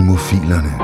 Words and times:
Filmofilerne 0.00 0.74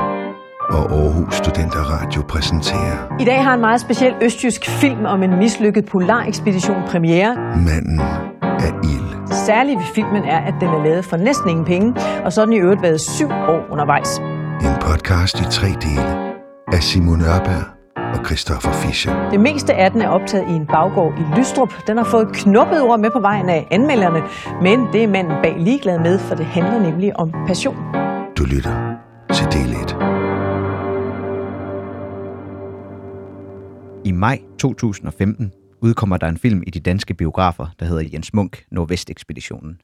og 0.69 0.91
Aarhus 0.91 1.35
Studenter 1.35 1.79
Radio 1.79 2.21
præsenterer 2.21 3.17
I 3.19 3.25
dag 3.25 3.43
har 3.43 3.53
en 3.53 3.61
meget 3.61 3.81
speciel 3.81 4.13
østjysk 4.21 4.69
film 4.69 5.05
om 5.05 5.23
en 5.23 5.37
mislykket 5.37 5.85
polarekspedition 5.85 6.81
premiere. 6.87 7.35
Manden 7.55 7.99
af 8.41 8.71
ild. 8.83 9.31
Særligt 9.31 9.77
ved 9.79 9.85
filmen 9.85 10.23
er, 10.23 10.39
at 10.39 10.53
den 10.59 10.67
er 10.69 10.83
lavet 10.83 11.05
for 11.05 11.17
næsten 11.17 11.49
ingen 11.49 11.65
penge, 11.65 11.95
og 12.25 12.33
så 12.33 12.41
har 12.41 12.45
den 12.45 12.53
i 12.53 12.57
øvrigt 12.57 12.81
været 12.81 13.01
syv 13.01 13.29
år 13.29 13.61
undervejs. 13.71 14.17
En 14.61 14.75
podcast 14.81 15.39
i 15.39 15.43
tre 15.43 15.67
dele 15.67 16.09
af 16.73 16.83
Simon 16.83 17.21
Ørberg 17.21 17.65
og 18.13 18.25
Christoffer 18.25 18.71
Fischer. 18.71 19.29
Det 19.29 19.39
meste 19.39 19.73
af 19.73 19.91
den 19.91 20.01
er 20.01 20.09
optaget 20.09 20.45
i 20.49 20.51
en 20.51 20.65
baggård 20.65 21.13
i 21.19 21.39
Lystrup. 21.39 21.73
Den 21.87 21.97
har 21.97 22.05
fået 22.05 22.27
knuppet 22.33 22.81
ord 22.81 22.99
med 22.99 23.11
på 23.11 23.19
vejen 23.19 23.49
af 23.49 23.67
anmelderne, 23.71 24.21
men 24.61 24.87
det 24.93 25.03
er 25.03 25.07
manden 25.07 25.37
bag 25.43 25.55
ligeglad 25.59 25.99
med, 25.99 26.19
for 26.19 26.35
det 26.35 26.45
handler 26.45 26.79
nemlig 26.79 27.19
om 27.19 27.31
passion. 27.47 27.77
Du 28.37 28.43
lytter 28.43 28.96
til 29.33 29.45
del 29.45 29.69
1. 29.69 29.95
I 34.05 34.11
maj 34.11 34.41
2015 34.59 35.51
udkommer 35.81 36.17
der 36.17 36.27
en 36.27 36.37
film 36.37 36.63
i 36.67 36.69
de 36.69 36.79
danske 36.79 37.13
biografer, 37.13 37.67
der 37.79 37.85
hedder 37.85 38.09
Jens 38.13 38.33
Munk 38.33 38.65
Nordvestekspeditionen. 38.71 39.81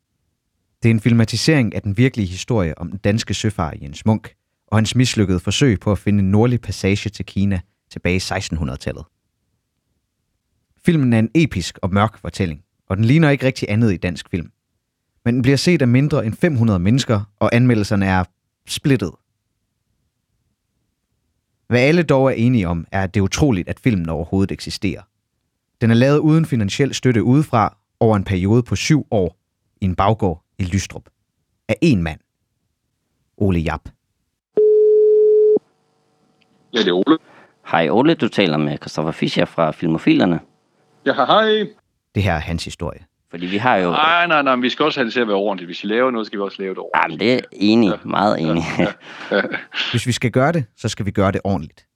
Det 0.84 0.90
er 0.90 0.94
en 0.94 1.00
filmatisering 1.00 1.76
af 1.76 1.82
den 1.82 1.98
virkelige 1.98 2.28
historie 2.28 2.78
om 2.78 2.90
den 2.90 3.00
danske 3.00 3.34
søfar 3.34 3.74
Jens 3.82 4.06
Munk 4.06 4.34
og 4.68 4.78
hans 4.78 4.96
mislykkede 4.96 5.40
forsøg 5.40 5.80
på 5.80 5.92
at 5.92 5.98
finde 5.98 6.20
en 6.20 6.32
nordlig 6.32 6.62
passage 6.62 7.10
til 7.10 7.26
Kina 7.26 7.60
tilbage 7.92 8.16
i 8.16 8.20
1600-tallet. 8.20 9.06
Filmen 10.86 11.14
er 11.14 11.20
en 11.20 11.30
episk 11.36 11.80
og 11.82 11.94
mørk 11.94 12.18
fortælling, 12.18 12.62
og 12.90 12.98
den 12.98 13.06
ligner 13.06 13.30
ikke 13.30 13.46
rigtig 13.46 13.70
andet 13.70 13.94
i 13.94 13.98
dansk 13.98 14.30
film. 14.30 14.52
Men 15.26 15.34
den 15.34 15.42
bliver 15.42 15.58
set 15.58 15.82
af 15.82 15.88
mindre 15.88 16.26
end 16.26 16.34
500 16.34 16.80
mennesker, 16.80 17.22
og 17.40 17.56
anmeldelserne 17.56 18.06
er 18.06 18.24
splittet. 18.68 19.12
Hvad 21.74 21.82
alle 21.82 22.04
dog 22.04 22.26
er 22.26 22.32
enige 22.32 22.68
om, 22.68 22.88
er, 22.92 23.04
at 23.04 23.14
det 23.14 23.20
er 23.20 23.24
utroligt, 23.24 23.70
at 23.70 23.80
filmen 23.80 24.10
overhovedet 24.10 24.52
eksisterer. 24.52 25.02
Den 25.82 25.92
er 25.92 25.96
lavet 25.96 26.18
uden 26.18 26.46
finansiel 26.46 26.94
støtte 26.94 27.24
udefra 27.24 27.78
over 28.00 28.16
en 28.16 28.24
periode 28.24 28.64
på 28.64 28.76
syv 28.76 29.08
år 29.12 29.38
i 29.82 29.86
en 29.86 29.96
baggård 29.96 30.44
i 30.60 30.64
Lystrup. 30.64 31.10
Af 31.68 31.76
én 31.86 31.98
mand. 31.98 32.20
Ole 33.38 33.60
Jap. 33.60 33.90
Ja, 36.74 36.80
det 36.80 36.88
er 36.88 36.94
Ole. 36.94 37.18
Hej 37.72 37.90
Ole, 37.90 38.14
du 38.14 38.28
taler 38.28 38.58
med 38.58 38.78
Christoffer 38.78 39.12
Fischer 39.12 39.46
fra 39.46 39.72
Filmofilerne. 39.72 40.40
Ja, 41.06 41.14
hej. 41.14 41.68
Det 42.16 42.24
her 42.24 42.34
er 42.34 42.40
hans 42.40 42.66
historie. 42.66 43.06
Fordi 43.34 43.46
vi 43.46 43.58
har 43.58 43.76
jo... 43.76 43.92
Nej, 43.92 44.28
nej, 44.28 44.42
nej, 44.42 44.56
men 44.56 44.64
vi 44.64 44.70
skal 44.70 44.86
også 44.86 45.00
have 45.00 45.06
det 45.06 45.14
til 45.14 45.20
at 45.20 45.28
være 45.28 45.36
ordentligt. 45.36 45.68
Hvis 45.68 45.84
vi 45.84 45.90
laver 45.90 46.12
noget, 46.12 46.28
skal 46.28 46.40
vi 46.40 46.44
også 46.44 46.62
lave 46.62 46.76
det 46.76 46.84
ordentligt. 46.96 47.22
Jamen, 47.22 47.40
det 47.40 47.46
er 47.46 47.48
enig, 47.52 47.94
meget 48.06 48.40
enig. 48.40 48.64
Hvis 49.92 50.08
vi 50.08 50.12
skal 50.12 50.32
gøre 50.32 50.52
det, 50.52 50.66
så 50.78 50.90
skal 50.90 51.06
vi 51.06 51.12
gøre 51.12 51.32
det 51.32 51.42
ordentligt. 51.44 51.88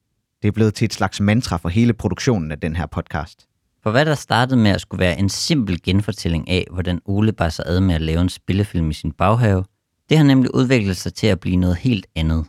Det 0.42 0.48
er 0.48 0.52
blevet 0.52 0.74
til 0.74 0.86
et 0.86 0.94
slags 0.94 1.22
mantra 1.22 1.58
for 1.58 1.70
hele 1.70 1.94
produktionen 1.94 2.52
af 2.52 2.60
den 2.60 2.76
her 2.76 2.86
podcast. 2.86 3.48
For 3.84 3.92
hvad 3.92 4.06
der 4.06 4.16
startede 4.16 4.60
med 4.60 4.72
at 4.72 4.82
skulle 4.82 5.00
være 5.00 5.20
en 5.20 5.30
simpel 5.30 5.82
genfortælling 5.84 6.50
af, 6.50 6.68
hvordan 6.72 7.02
Ole 7.06 7.34
bare 7.34 7.52
sig 7.52 7.66
ad 7.68 7.80
med 7.80 7.96
at 7.96 8.02
lave 8.02 8.22
en 8.22 8.30
spillefilm 8.30 8.90
i 8.90 8.94
sin 8.94 9.12
baghave, 9.12 9.64
det 10.10 10.18
har 10.18 10.26
nemlig 10.26 10.56
udviklet 10.56 10.98
sig 10.98 11.14
til 11.14 11.28
at 11.28 11.40
blive 11.40 11.56
noget 11.56 11.76
helt 11.76 12.08
andet. 12.16 12.46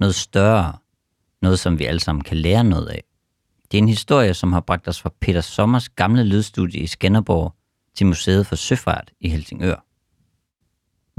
Noget 0.00 0.14
større. 0.14 0.72
Noget, 1.42 1.58
som 1.58 1.78
vi 1.78 1.84
alle 1.84 2.00
sammen 2.00 2.24
kan 2.24 2.36
lære 2.36 2.64
noget 2.64 2.86
af. 2.86 3.02
Det 3.72 3.78
er 3.78 3.82
en 3.82 3.88
historie, 3.88 4.34
som 4.34 4.52
har 4.52 4.60
bragt 4.60 4.88
os 4.88 5.02
fra 5.02 5.10
Peter 5.20 5.40
Sommers 5.40 5.88
gamle 5.88 6.24
lydstudie 6.24 6.80
i 6.80 6.86
Skanderborg 6.86 7.57
til 7.98 8.06
Museet 8.06 8.46
for 8.46 8.56
Søfart 8.56 9.10
i 9.20 9.28
Helsingør. 9.28 9.84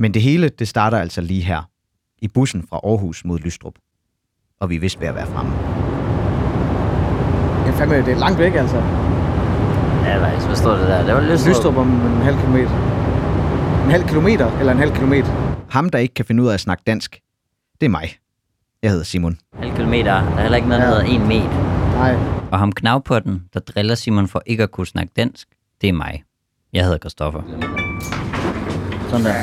Men 0.01 0.13
det 0.13 0.21
hele, 0.21 0.49
det 0.49 0.67
starter 0.67 0.97
altså 0.97 1.21
lige 1.21 1.41
her. 1.43 1.69
I 2.21 2.27
bussen 2.27 2.67
fra 2.69 2.79
Aarhus 2.83 3.25
mod 3.25 3.39
Lystrup. 3.39 3.73
Og 4.59 4.69
vi 4.69 4.75
er 4.75 4.79
vist 4.79 4.99
ved 4.99 5.07
at 5.07 5.15
være 5.15 5.27
fremme. 5.27 5.51
Ja, 7.65 7.71
fandme, 7.71 7.97
det 7.97 8.07
er 8.13 8.17
langt 8.19 8.39
væk, 8.39 8.53
altså. 8.55 8.75
Ja, 10.05 10.19
hvad 10.19 10.55
står 10.55 10.75
det 10.75 10.87
der? 10.87 11.05
Det 11.05 11.13
var 11.15 11.21
lidt 11.21 11.47
Lystrup 11.47 11.75
om 11.77 11.89
en 11.89 12.21
halv 12.21 12.37
kilometer. 12.39 12.71
En 13.85 13.91
halv 13.91 14.07
kilometer, 14.07 14.59
eller 14.59 14.71
en 14.71 14.77
halv 14.79 14.93
kilometer. 14.95 15.31
Ham, 15.69 15.89
der 15.89 15.99
ikke 15.99 16.13
kan 16.13 16.25
finde 16.25 16.43
ud 16.43 16.47
af 16.47 16.53
at 16.53 16.59
snakke 16.59 16.83
dansk, 16.87 17.19
det 17.81 17.85
er 17.85 17.89
mig. 17.89 18.15
Jeg 18.83 18.89
hedder 18.91 19.05
Simon. 19.05 19.39
Halv 19.53 19.75
kilometer. 19.75 20.03
Der 20.13 20.37
er 20.37 20.41
heller 20.41 20.55
ikke 20.57 20.69
noget, 20.69 20.83
der 20.83 20.89
Ja. 20.89 20.95
hedder 21.01 21.21
en 21.21 21.27
meter. 21.27 21.93
Nej. 21.93 22.15
Og 22.51 22.59
ham 22.59 22.71
knavpotten, 22.71 23.43
der 23.53 23.59
driller 23.59 23.95
Simon 23.95 24.27
for 24.27 24.41
ikke 24.45 24.63
at 24.63 24.71
kunne 24.71 24.87
snakke 24.87 25.13
dansk, 25.15 25.47
det 25.81 25.89
er 25.89 25.93
mig. 25.93 26.23
Jeg 26.73 26.83
hedder 26.83 26.97
Christoffer. 26.97 27.41
Sådan 29.09 29.25
der. 29.25 29.33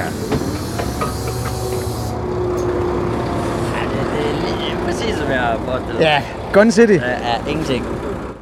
Det, 3.91 4.59
det 4.59 4.73
er 4.73 4.85
præcis 4.85 5.15
som 5.17 5.29
jeg 5.31 5.41
har 5.43 5.59
forestillet. 5.59 6.01
Ja, 6.01 6.23
Gun 6.53 6.71
City. 6.71 6.93
Der 6.93 7.01
er 7.01 7.47
ingenting. 7.47 7.85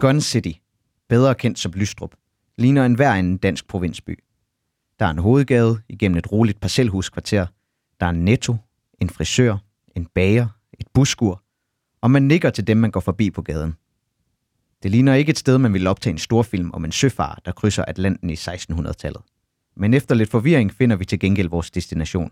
Gun 0.01 0.21
City, 0.21 0.53
bedre 1.09 1.35
kendt 1.35 1.59
som 1.59 1.73
Lystrup, 1.73 2.11
ligner 2.59 2.87
en 2.87 2.95
hver 2.95 3.13
en 3.13 3.37
dansk 3.37 3.69
provinsby. 3.69 4.19
Der 4.99 5.07
er 5.07 5.11
en 5.11 5.19
hovedgade 5.19 5.81
igennem 5.89 6.19
et 6.19 6.33
roligt 6.33 6.61
parcelhuskvarter. 6.61 7.47
Der 8.01 8.07
er 8.07 8.11
en 8.11 8.25
netto, 8.25 8.57
en 9.01 9.11
frisør, 9.11 9.57
en 9.97 10.07
bager, 10.15 10.47
et 10.81 10.87
buskur, 10.95 11.43
og 12.03 12.11
man 12.11 12.23
nikker 12.23 12.51
til 12.51 12.67
dem, 12.67 12.77
man 12.77 12.91
går 12.91 13.01
forbi 13.01 13.31
på 13.31 13.43
gaden. 13.43 13.75
Det 14.85 14.93
ligner 14.93 15.15
ikke 15.15 15.31
et 15.31 15.39
sted, 15.39 15.59
man 15.59 15.73
ville 15.73 15.91
optage 15.91 16.13
en 16.13 16.19
storfilm 16.19 16.71
om 16.75 16.85
en 16.85 16.93
søfar, 16.93 17.41
der 17.45 17.53
krydser 17.53 17.85
Atlanten 17.85 18.31
i 18.31 18.35
1600-tallet. 18.35 19.23
Men 19.77 19.95
efter 19.95 20.15
lidt 20.15 20.31
forvirring 20.31 20.73
finder 20.73 20.97
vi 20.97 21.05
til 21.05 21.19
gengæld 21.19 21.49
vores 21.49 21.71
destination. 21.71 22.31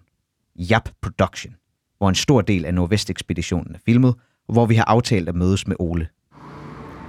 Jap 0.56 0.88
Production, 1.02 1.54
hvor 1.98 2.08
en 2.08 2.14
stor 2.14 2.40
del 2.40 2.64
af 2.64 2.74
Nordvestekspeditionen 2.74 3.74
er 3.74 3.78
filmet, 3.86 4.14
og 4.48 4.52
hvor 4.52 4.66
vi 4.66 4.74
har 4.74 4.84
aftalt 4.84 5.28
at 5.28 5.34
mødes 5.34 5.66
med 5.66 5.76
Ole. 5.78 6.08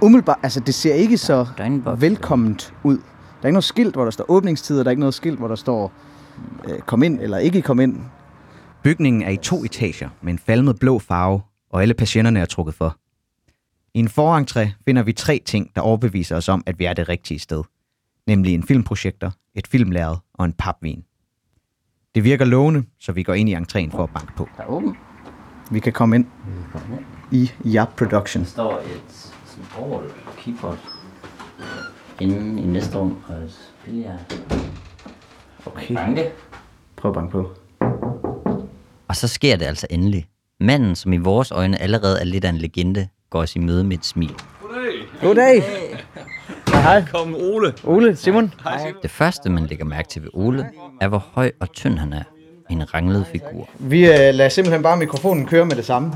Umiddelbart, 0.02 0.38
altså 0.42 0.60
det 0.60 0.74
ser 0.74 0.94
ikke 0.94 1.18
så 1.18 1.46
velkomment 1.98 2.74
ud. 2.84 2.96
Der 2.96 3.42
er 3.42 3.46
ikke 3.46 3.52
noget 3.52 3.64
skilt, 3.64 3.94
hvor 3.94 4.04
der 4.04 4.10
står 4.10 4.24
åbningstider. 4.28 4.82
Der 4.82 4.88
er 4.88 4.90
ikke 4.90 5.00
noget 5.00 5.14
skilt, 5.14 5.38
hvor 5.38 5.48
der 5.48 5.56
står 5.56 5.92
øh, 6.68 6.78
kom 6.78 7.02
ind 7.02 7.20
eller 7.20 7.38
ikke 7.38 7.62
kom 7.62 7.80
ind. 7.80 8.00
Bygningen 8.82 9.22
er 9.22 9.30
i 9.30 9.36
to 9.36 9.64
etager 9.64 10.08
med 10.22 10.32
en 10.32 10.38
falmet 10.38 10.78
blå 10.78 10.98
farve, 10.98 11.42
og 11.70 11.82
alle 11.82 11.94
patienterne 11.94 12.40
er 12.40 12.44
trukket 12.44 12.74
for. 12.74 12.98
I 13.96 13.98
en 13.98 14.08
forentré 14.08 14.68
finder 14.84 15.02
vi 15.02 15.12
tre 15.12 15.42
ting, 15.46 15.70
der 15.74 15.80
overbeviser 15.80 16.36
os 16.36 16.48
om, 16.48 16.62
at 16.66 16.78
vi 16.78 16.84
er 16.84 16.92
det 16.92 17.08
rigtige 17.08 17.38
sted. 17.38 17.62
Nemlig 18.26 18.54
en 18.54 18.62
filmprojektor, 18.62 19.32
et 19.54 19.66
filmlærred 19.66 20.16
og 20.34 20.44
en 20.44 20.52
papvin. 20.52 21.04
Det 22.14 22.24
virker 22.24 22.44
lovende, 22.44 22.84
så 23.00 23.12
vi 23.12 23.22
går 23.22 23.34
ind 23.34 23.48
i 23.48 23.54
entréen 23.54 23.90
for 23.90 24.02
at 24.02 24.10
banke 24.10 24.32
på. 24.36 24.48
Der 24.56 24.62
er 24.62 24.66
åben. 24.66 24.96
Vi 25.70 25.80
kan 25.80 25.92
komme 25.92 26.16
ind 26.16 26.26
i 27.32 27.50
Jap 27.64 27.88
Production. 27.96 28.42
Der 28.42 28.48
står 28.48 28.78
et 28.78 29.32
symbol, 29.46 30.12
keyboard, 30.38 30.78
inde 32.20 32.62
i 32.62 32.66
næste 32.66 32.98
rum, 32.98 33.22
og 33.28 33.36
et 33.36 33.72
billard. 33.84 34.34
Okay. 35.66 35.94
Banke. 35.94 36.32
Prøv 36.96 37.10
at 37.10 37.14
banke 37.14 37.32
på. 37.32 37.54
Og 39.08 39.16
så 39.16 39.28
sker 39.28 39.56
det 39.56 39.64
altså 39.64 39.86
endelig. 39.90 40.26
Manden, 40.60 40.96
som 40.96 41.12
i 41.12 41.16
vores 41.16 41.50
øjne 41.50 41.82
allerede 41.82 42.20
er 42.20 42.24
lidt 42.24 42.44
af 42.44 42.48
en 42.48 42.58
legende, 42.58 43.08
går 43.34 43.42
os 43.42 43.56
i 43.56 43.58
møde 43.58 43.84
med 43.84 43.98
et 43.98 44.04
smil. 44.04 44.34
Goddag. 45.20 45.62
Hej, 46.68 46.82
hej. 46.82 47.04
Kom 47.12 47.34
Ole. 47.34 47.74
Ole, 47.84 48.16
Simon. 48.16 48.54
Det 49.02 49.10
første, 49.10 49.50
man 49.50 49.66
lægger 49.66 49.84
mærke 49.84 50.08
til 50.08 50.22
ved 50.22 50.30
Ole, 50.34 50.66
er 51.00 51.08
hvor 51.08 51.24
høj 51.32 51.52
og 51.60 51.72
tynd 51.72 51.98
han 51.98 52.12
er. 52.12 52.22
En 52.70 52.94
ranglet 52.94 53.26
figur. 53.32 53.68
Vi 53.78 54.06
øh, 54.06 54.34
lader 54.34 54.48
simpelthen 54.48 54.82
bare 54.82 54.96
mikrofonen 54.96 55.46
køre 55.46 55.64
med 55.64 55.76
det 55.76 55.84
samme. 55.84 56.12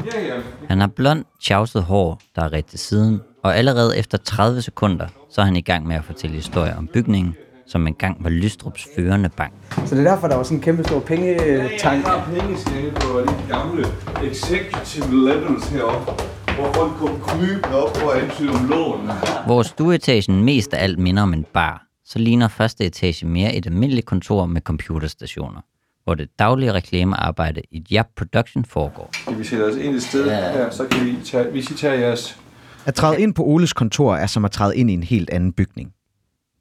Han 0.69 0.81
har 0.81 0.87
blond, 0.87 1.25
tjavset 1.43 1.83
hår, 1.83 2.21
der 2.37 2.43
er 2.43 2.53
ret 2.53 2.67
til 2.67 2.79
siden, 2.79 3.21
og 3.43 3.57
allerede 3.57 3.99
efter 3.99 4.19
30 4.19 4.63
sekunder, 4.63 5.07
så 5.31 5.41
er 5.41 5.45
han 5.45 5.57
i 5.57 5.61
gang 5.61 5.87
med 5.87 5.97
at 5.97 6.05
fortælle 6.05 6.37
historier 6.37 6.77
om 6.77 6.87
bygningen, 6.87 7.37
som 7.67 7.87
engang 7.87 8.25
var 8.25 8.31
Lystrups 8.31 8.89
førende 8.97 9.29
bank. 9.29 9.53
Så 9.87 9.95
det 9.95 10.07
er 10.07 10.11
derfor, 10.11 10.29
der 10.29 10.37
var 10.37 10.43
sådan 10.43 10.59
en 10.59 10.63
kæmpe 10.63 10.85
stor 10.85 11.01
pengetank. 11.01 12.05
Jeg 12.05 12.13
har 12.13 12.31
pengeskilte 12.35 12.91
på 13.01 13.21
de 13.21 13.55
gamle 13.55 13.87
executive 14.31 15.25
levels 15.29 15.69
heroppe, 15.69 16.13
hvor 16.59 16.73
folk 16.73 16.93
kom 16.93 17.21
krybende 17.21 17.83
op 17.83 17.97
for 17.97 18.11
at 18.11 18.23
ansøge 18.23 18.51
om 18.51 18.69
lån. 18.69 19.11
Hvor 19.47 19.63
stueetagen 19.63 20.45
mest 20.45 20.75
af 20.75 20.83
alt 20.85 20.99
minder 20.99 21.23
om 21.23 21.35
en 21.35 21.45
bar, 21.55 21.87
så 22.05 22.19
ligner 22.19 22.49
første 22.49 22.85
etage 22.85 23.27
mere 23.27 23.55
et 23.55 23.67
almindeligt 23.67 24.07
kontor 24.07 24.47
med 24.47 24.61
computerstationer, 24.61 25.61
hvor 26.05 26.15
det 26.15 26.29
daglige 26.39 26.73
reklamearbejde 26.73 27.61
i 27.71 27.85
Jap 27.91 28.07
Production 28.17 28.65
foregår. 28.65 29.11
Skal 29.13 29.39
vi 29.39 29.45
sætte 29.45 29.63
os 29.63 29.77
ind 29.77 29.95
et 29.95 30.03
sted 30.03 30.31
her, 30.31 30.71
så 30.71 30.87
kan 30.91 31.07
vi 31.07 31.17
tage, 31.25 31.51
hvis 31.51 31.71
I 31.71 31.75
tager 31.75 31.95
jeres... 31.95 32.39
At 32.87 32.95
træde 32.95 33.21
ind 33.21 33.35
på 33.35 33.45
Oles 33.45 33.73
kontor 33.73 34.17
er 34.17 34.27
som 34.27 34.45
at 34.45 34.51
træde 34.51 34.77
ind 34.77 34.91
i 34.91 34.95
en 34.95 35.03
helt 35.03 35.31
anden 35.31 35.53
bygning. 35.53 35.93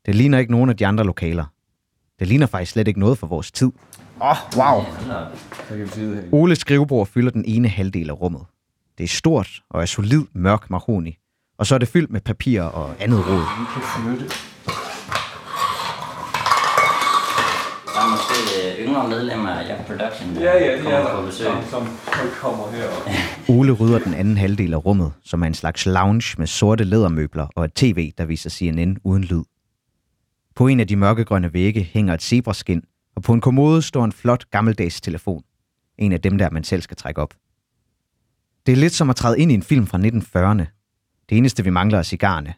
Det 0.05 0.15
ligner 0.15 0.37
ikke 0.37 0.51
nogen 0.51 0.69
af 0.69 0.77
de 0.77 0.87
andre 0.87 1.03
lokaler. 1.03 1.45
Det 2.19 2.27
ligner 2.27 2.47
faktisk 2.47 2.71
slet 2.71 2.87
ikke 2.87 2.99
noget 2.99 3.17
for 3.17 3.27
vores 3.27 3.51
tid. 3.51 3.71
Åh, 4.21 4.29
oh, 4.29 4.37
wow. 4.57 4.83
Kan. 5.67 6.29
Oles 6.31 6.59
skrivebord 6.59 7.07
fylder 7.07 7.31
den 7.31 7.45
ene 7.47 7.67
halvdel 7.67 8.09
af 8.09 8.21
rummet. 8.21 8.41
Det 8.97 9.03
er 9.03 9.07
stort 9.07 9.61
og 9.69 9.81
er 9.81 9.85
solid 9.85 10.23
mørk 10.33 10.69
mahoni. 10.69 11.17
Og 11.57 11.65
så 11.67 11.75
er 11.75 11.79
det 11.79 11.87
fyldt 11.87 12.11
med 12.11 12.21
papir 12.21 12.61
og 12.61 12.95
andet 12.99 13.19
råd. 13.27 13.43
Der 17.93 18.03
er 18.03 18.09
måske 18.11 18.37
øh, 18.81 18.87
yngre 18.87 19.07
medlemmer 19.09 19.49
af 19.49 19.67
Jack 19.69 19.85
Production, 19.87 20.35
der 20.35 20.41
Ja, 20.41 20.65
ja, 20.65 20.81
kommer 20.81 20.97
er 20.97 21.19
på 21.19 21.25
besøg. 21.25 21.45
som, 21.47 21.63
som, 21.69 21.87
som 22.05 22.27
kommer 22.41 22.71
herop. 22.71 23.09
Ole 23.59 23.71
rydder 23.71 23.99
den 23.99 24.13
anden 24.13 24.37
halvdel 24.37 24.73
af 24.73 24.85
rummet, 24.85 25.13
som 25.23 25.41
er 25.43 25.47
en 25.47 25.53
slags 25.53 25.85
lounge 25.85 26.35
med 26.37 26.47
sorte 26.47 26.83
lædermøbler 26.83 27.47
og 27.55 27.65
et 27.65 27.73
tv, 27.73 28.11
der 28.17 28.25
viser 28.25 28.49
CNN 28.49 28.97
uden 29.03 29.23
lyd. 29.23 29.43
På 30.55 30.67
en 30.67 30.79
af 30.79 30.87
de 30.87 30.95
mørkegrønne 30.95 31.53
vægge 31.53 31.83
hænger 31.83 32.13
et 32.13 32.21
zebraskin, 32.21 32.81
og 33.15 33.21
på 33.21 33.33
en 33.33 33.41
kommode 33.41 33.81
står 33.81 34.05
en 34.05 34.11
flot 34.11 34.43
gammeldags 34.51 35.01
telefon. 35.01 35.43
En 35.97 36.11
af 36.11 36.21
dem 36.21 36.37
der, 36.37 36.49
man 36.49 36.63
selv 36.63 36.81
skal 36.81 36.97
trække 36.97 37.21
op. 37.21 37.33
Det 38.67 38.73
er 38.73 38.77
lidt 38.77 38.93
som 38.93 39.09
at 39.09 39.15
træde 39.15 39.39
ind 39.39 39.51
i 39.51 39.53
en 39.53 39.63
film 39.63 39.87
fra 39.87 39.97
1940'erne. 39.97 40.65
Det 41.29 41.37
eneste, 41.37 41.63
vi 41.63 41.69
mangler, 41.69 41.97
er 41.97 42.03
cigarerne. 42.03 42.53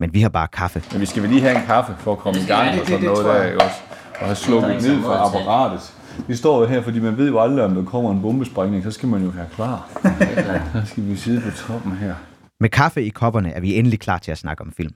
Men 0.00 0.14
vi 0.14 0.20
har 0.20 0.28
bare 0.28 0.48
kaffe. 0.48 0.82
Men 0.92 1.00
vi 1.00 1.06
skal 1.06 1.22
vel 1.22 1.30
lige 1.30 1.42
have 1.42 1.60
en 1.60 1.66
kaffe 1.66 1.94
for 1.98 2.12
at 2.12 2.18
komme 2.18 2.40
i 2.40 2.44
gang 2.44 2.80
og 2.80 2.86
sådan 2.86 3.04
noget 3.04 3.24
der, 3.24 3.54
også? 3.54 3.76
Og 4.20 4.26
have 4.26 4.34
slukket 4.34 4.82
ned 4.82 5.02
for 5.02 5.12
apparatet. 5.12 5.94
Vi 6.28 6.36
står 6.36 6.60
jo 6.60 6.66
her, 6.66 6.82
fordi 6.82 7.00
man 7.00 7.16
ved 7.16 7.28
jo 7.28 7.40
aldrig, 7.40 7.64
om 7.64 7.74
der 7.74 7.84
kommer 7.84 8.12
en 8.12 8.22
bombesprængning, 8.22 8.84
så 8.84 8.90
skal 8.90 9.08
man 9.08 9.22
jo 9.22 9.28
være 9.28 9.46
klar. 9.54 9.90
Så 10.72 10.90
skal 10.90 11.06
vi 11.06 11.16
sidde 11.16 11.40
på 11.40 11.50
toppen 11.50 11.92
her. 11.92 12.14
Med 12.60 12.68
kaffe 12.68 13.02
i 13.02 13.08
kopperne 13.08 13.52
er 13.52 13.60
vi 13.60 13.74
endelig 13.74 14.00
klar 14.00 14.18
til 14.18 14.32
at 14.32 14.38
snakke 14.38 14.62
om 14.62 14.72
film. 14.76 14.94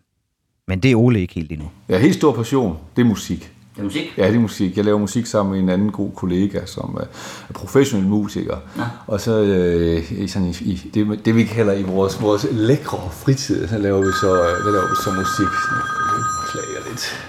Men 0.68 0.80
det 0.80 0.90
er 0.90 0.96
Ole 0.96 1.20
ikke 1.20 1.34
helt 1.34 1.52
endnu. 1.52 1.70
Ja, 1.88 1.98
helt 1.98 2.14
stor 2.14 2.32
passion, 2.32 2.78
det 2.96 3.02
er 3.02 3.06
musik. 3.06 3.52
Det 3.78 3.82
er 3.82 3.84
musik. 3.84 4.18
Ja, 4.18 4.26
det 4.26 4.36
er 4.36 4.40
musik. 4.40 4.76
Jeg 4.76 4.84
laver 4.84 4.98
musik 4.98 5.26
sammen 5.26 5.52
med 5.52 5.60
en 5.60 5.68
anden 5.68 5.92
god 5.92 6.10
kollega, 6.12 6.66
som 6.66 6.98
er 7.00 7.52
professionel 7.52 8.06
musiker. 8.06 8.56
Ja. 8.78 8.82
Og 9.06 9.20
så 9.20 9.42
øh, 9.42 10.22
i 10.22 10.28
sådan 10.28 10.48
i, 10.48 10.56
i 10.60 10.90
det, 10.94 11.24
det, 11.24 11.36
vi 11.36 11.44
kalder 11.44 11.72
i 11.72 11.82
vores, 11.82 12.22
vores 12.22 12.46
lækre 12.50 13.10
fritid, 13.12 13.68
så 13.68 13.78
laver 13.78 13.98
vi 13.98 14.12
så, 14.20 14.34
øh, 14.34 14.64
der 14.64 14.72
laver 14.72 14.88
vi 14.90 14.96
så 15.04 15.10
musik. 15.10 15.52
Jeg 15.70 16.24
klager 16.50 16.90
lidt. 16.90 17.28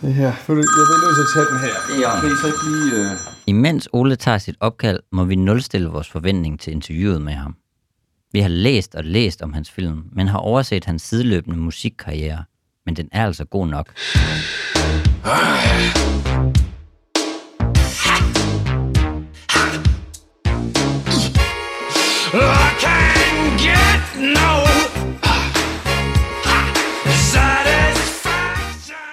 Det 0.00 0.14
her. 0.14 0.24
Jeg 0.24 0.36
bliver 0.46 0.56
nødt 0.56 1.16
til 1.16 1.22
at 1.22 1.28
tage 1.34 1.46
den 1.52 1.58
her. 1.58 2.04
Er 2.06 2.10
orden. 2.10 2.20
Kan 2.20 2.30
I 2.30 2.36
så 2.40 2.46
ikke 2.46 2.64
lige... 2.70 3.10
Øh... 3.10 3.16
Imens 3.46 3.88
Ole 3.92 4.16
tager 4.16 4.38
sit 4.38 4.56
opkald, 4.60 5.00
må 5.12 5.24
vi 5.24 5.36
nulstille 5.36 5.88
vores 5.88 6.10
forventning 6.10 6.60
til 6.60 6.72
interviewet 6.72 7.22
med 7.22 7.32
ham. 7.32 7.56
Vi 8.32 8.40
har 8.40 8.48
læst 8.48 8.94
og 8.94 9.04
læst 9.04 9.42
om 9.42 9.52
hans 9.52 9.70
film, 9.70 10.04
men 10.12 10.28
har 10.28 10.38
overset 10.38 10.84
hans 10.84 11.02
sideløbende 11.02 11.58
musikkarriere. 11.58 12.44
Men 12.88 12.96
den 12.96 13.08
er 13.12 13.26
altså 13.26 13.44
god 13.44 13.66
nok. 13.66 13.86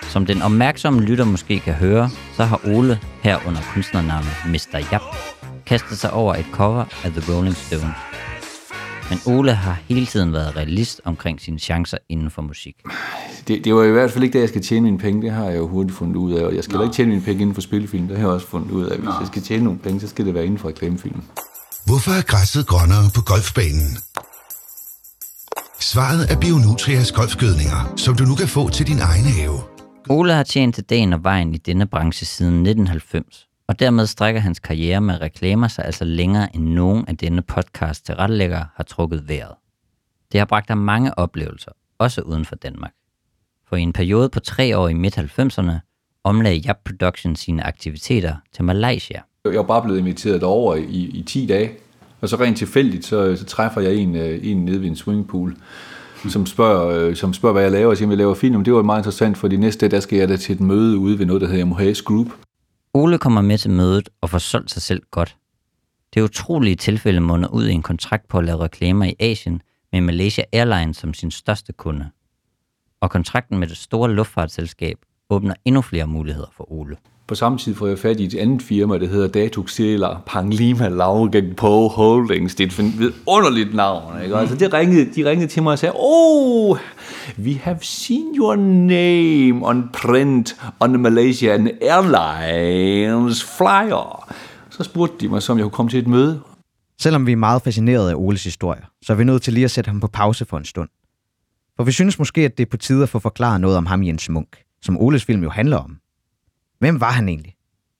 Som 0.09 0.25
den 0.25 0.41
opmærksomme 0.41 1.01
lytter 1.01 1.25
måske 1.25 1.59
kan 1.59 1.73
høre, 1.73 2.09
så 2.35 2.43
har 2.43 2.61
Ole 2.65 2.99
her 3.21 3.39
under 3.47 3.61
kunstnernavnet 3.73 4.31
Mr. 4.45 4.93
Yap 4.93 5.01
kastet 5.65 5.97
sig 5.97 6.13
over 6.13 6.35
et 6.35 6.45
cover 6.51 6.85
af 7.03 7.11
The 7.11 7.33
Rolling 7.33 7.55
Stones. 7.55 7.95
Men 9.09 9.37
Ole 9.37 9.53
har 9.53 9.79
hele 9.87 10.05
tiden 10.05 10.33
været 10.33 10.55
realist 10.55 11.01
omkring 11.05 11.41
sine 11.41 11.59
chancer 11.59 11.97
inden 12.09 12.31
for 12.31 12.41
musik. 12.41 12.75
Det, 13.47 13.65
det 13.65 13.75
var 13.75 13.83
i 13.83 13.91
hvert 13.91 14.11
fald 14.11 14.23
ikke 14.23 14.33
det, 14.33 14.39
jeg 14.39 14.49
skal 14.49 14.61
tjene 14.61 14.83
mine 14.83 14.97
penge. 14.97 15.21
Det 15.21 15.31
har 15.31 15.45
jeg 15.45 15.57
jo 15.57 15.67
hurtigt 15.67 15.97
fundet 15.97 16.15
ud 16.15 16.33
af. 16.33 16.45
Og 16.45 16.55
jeg 16.55 16.63
skal 16.63 16.81
ikke 16.81 16.93
tjene 16.93 17.09
mine 17.09 17.21
penge 17.21 17.41
inden 17.41 17.53
for 17.53 17.61
spillefilm. 17.61 18.07
Det 18.07 18.17
har 18.17 18.23
jeg 18.23 18.33
også 18.33 18.47
fundet 18.47 18.71
ud 18.71 18.85
af. 18.85 18.97
Hvis 18.97 19.09
jeg 19.19 19.27
skal 19.27 19.41
tjene 19.41 19.63
nogle 19.63 19.79
penge, 19.79 19.99
så 19.99 20.07
skal 20.07 20.25
det 20.25 20.33
være 20.33 20.45
inden 20.45 20.59
for 20.59 20.67
reklamefilm. 20.67 21.21
Hvorfor 21.85 22.11
er 22.11 22.21
græsset 22.21 22.67
grønnere 22.67 23.09
på 23.15 23.21
golfbanen? 23.21 23.91
Svaret 25.79 26.31
er 26.31 26.39
Bionutrias 26.39 27.11
golfgødninger, 27.11 27.93
som 27.97 28.15
du 28.15 28.23
nu 28.23 28.35
kan 28.35 28.47
få 28.47 28.69
til 28.69 28.87
din 28.87 28.99
egen 28.99 29.25
have. 29.25 29.59
Ole 30.09 30.33
har 30.33 30.43
tjent 30.43 30.75
til 30.75 30.83
dagen 30.83 31.13
og 31.13 31.23
vejen 31.23 31.53
i 31.53 31.57
denne 31.57 31.87
branche 31.87 32.25
siden 32.25 32.53
1990, 32.53 33.47
og 33.67 33.79
dermed 33.79 34.05
strækker 34.05 34.41
hans 34.41 34.59
karriere 34.59 35.01
med 35.01 35.21
reklamer 35.21 35.67
sig 35.67 35.85
altså 35.85 36.05
længere 36.05 36.55
end 36.55 36.63
nogen 36.63 37.05
af 37.07 37.17
denne 37.17 37.41
podcast 37.41 38.05
tilrettelæggere 38.05 38.65
har 38.75 38.83
trukket 38.83 39.29
vejret. 39.29 39.55
Det 40.31 40.39
har 40.39 40.45
bragt 40.45 40.69
ham 40.69 40.77
mange 40.77 41.19
oplevelser, 41.19 41.71
også 41.99 42.21
uden 42.21 42.45
for 42.45 42.55
Danmark. 42.55 42.91
For 43.69 43.75
i 43.75 43.81
en 43.81 43.93
periode 43.93 44.29
på 44.29 44.39
tre 44.39 44.77
år 44.77 44.87
i 44.87 44.93
midt-90'erne 44.93 45.71
omlagde 46.23 46.67
Yap 46.67 46.77
Production 46.85 47.35
sine 47.35 47.63
aktiviteter 47.63 48.35
til 48.53 48.63
Malaysia. 48.63 49.21
Jeg 49.45 49.55
var 49.55 49.63
bare 49.63 49.81
blevet 49.81 49.99
inviteret 49.99 50.41
derover 50.41 50.75
i, 50.75 51.11
i 51.13 51.23
10 51.27 51.45
dage. 51.45 51.71
Og 52.21 52.29
så 52.29 52.35
rent 52.35 52.57
tilfældigt, 52.57 53.05
så, 53.05 53.35
så 53.35 53.45
træffer 53.45 53.81
jeg 53.81 53.95
en, 53.95 54.15
øh, 54.15 54.39
en 54.43 54.65
nede 54.65 54.81
ved 54.81 54.87
en 54.87 54.95
swimmingpool, 54.95 55.55
som 56.29 56.45
spørger, 56.45 57.07
øh, 57.07 57.15
som 57.15 57.33
spørger, 57.33 57.53
hvad 57.53 57.63
jeg 57.63 57.71
laver. 57.71 57.91
Jeg 57.91 57.97
siger, 57.97 58.09
jeg 58.09 58.17
laver 58.17 58.35
film. 58.35 58.63
Det 58.63 58.73
var 58.73 58.81
meget 58.81 58.99
interessant, 58.99 59.37
for 59.37 59.47
de 59.47 59.57
næste 59.57 59.79
dag, 59.79 59.91
der 59.91 59.99
skal 59.99 60.17
jeg 60.19 60.29
da 60.29 60.37
til 60.37 60.55
et 60.55 60.61
møde 60.61 60.97
ude 60.97 61.19
ved 61.19 61.25
noget, 61.25 61.41
der 61.41 61.47
hedder 61.47 61.65
Mohase 61.65 62.03
Group. 62.03 62.27
Ole 62.93 63.17
kommer 63.17 63.41
med 63.41 63.57
til 63.57 63.71
mødet 63.71 64.09
og 64.21 64.29
får 64.29 64.37
solgt 64.37 64.71
sig 64.71 64.81
selv 64.81 65.01
godt. 65.11 65.37
Det 66.13 66.21
utrolige 66.21 66.75
tilfælde 66.75 67.19
munder 67.19 67.49
ud 67.49 67.65
i 67.65 67.71
en 67.71 67.81
kontrakt 67.81 68.27
på 68.27 68.37
at 68.37 68.45
lave 68.45 68.63
reklamer 68.63 69.05
i 69.05 69.15
Asien 69.19 69.61
med 69.91 70.01
Malaysia 70.01 70.43
Airlines 70.53 70.97
som 70.97 71.13
sin 71.13 71.31
største 71.31 71.73
kunde. 71.73 72.09
Og 73.05 73.11
kontrakten 73.11 73.57
med 73.57 73.67
det 73.67 73.77
store 73.77 74.11
luftfartsselskab 74.11 74.97
åbner 75.29 75.53
endnu 75.65 75.81
flere 75.81 76.07
muligheder 76.07 76.47
for 76.57 76.71
Ole. 76.71 76.97
På 77.27 77.35
samme 77.35 77.57
tid 77.57 77.75
får 77.75 77.87
jeg 77.87 77.99
fat 77.99 78.19
i 78.19 78.25
et 78.25 78.35
andet 78.35 78.61
firma, 78.61 78.97
der 78.97 79.07
hedder 79.07 79.27
Datuk 79.27 79.69
Sela 79.69 80.07
Panglima 80.25 80.87
Laugen 80.87 81.55
Po 81.55 81.87
Holdings. 81.87 82.55
Det 82.55 82.79
er 82.79 82.83
et 82.83 82.99
vidunderligt 82.99 83.73
navn. 83.73 84.21
Ikke? 84.23 84.37
Altså, 84.37 84.55
det 84.55 84.73
ringede, 84.73 85.09
de 85.15 85.29
ringede 85.29 85.51
til 85.51 85.63
mig 85.63 85.71
og 85.71 85.79
sagde, 85.79 85.93
Oh, 85.95 86.77
we 87.39 87.53
have 87.53 87.77
seen 87.81 88.35
your 88.35 88.55
name 88.55 89.67
on 89.67 89.89
print 89.93 90.55
on 90.79 90.89
the 90.89 91.01
Malaysian 91.01 91.71
Airlines 91.81 93.43
flyer. 93.43 94.33
Så 94.69 94.83
spurgte 94.83 95.15
de 95.19 95.27
mig, 95.27 95.41
om 95.49 95.57
jeg 95.57 95.63
kunne 95.63 95.71
komme 95.71 95.89
til 95.89 95.99
et 95.99 96.07
møde. 96.07 96.41
Selvom 97.01 97.27
vi 97.27 97.31
er 97.31 97.35
meget 97.35 97.61
fascineret 97.61 98.09
af 98.09 98.15
Oles 98.15 98.43
historie, 98.43 98.81
så 99.05 99.13
er 99.13 99.17
vi 99.17 99.23
nødt 99.23 99.41
til 99.41 99.53
lige 99.53 99.63
at 99.63 99.71
sætte 99.71 99.87
ham 99.89 99.99
på 99.99 100.07
pause 100.07 100.45
for 100.45 100.57
en 100.57 100.65
stund. 100.65 100.89
For 101.77 101.83
vi 101.83 101.91
synes 101.91 102.19
måske, 102.19 102.41
at 102.41 102.57
det 102.57 102.65
er 102.65 102.69
på 102.69 102.77
tide 102.77 103.03
at 103.03 103.09
få 103.09 103.19
forklaret 103.19 103.61
noget 103.61 103.77
om 103.77 103.85
ham 103.85 104.03
Jens 104.03 104.29
Munk, 104.29 104.57
som 104.81 104.97
Oles 104.97 105.25
film 105.25 105.43
jo 105.43 105.49
handler 105.49 105.77
om. 105.77 105.97
Hvem 106.79 107.01
var 107.01 107.11
han 107.11 107.29
egentlig? 107.29 107.55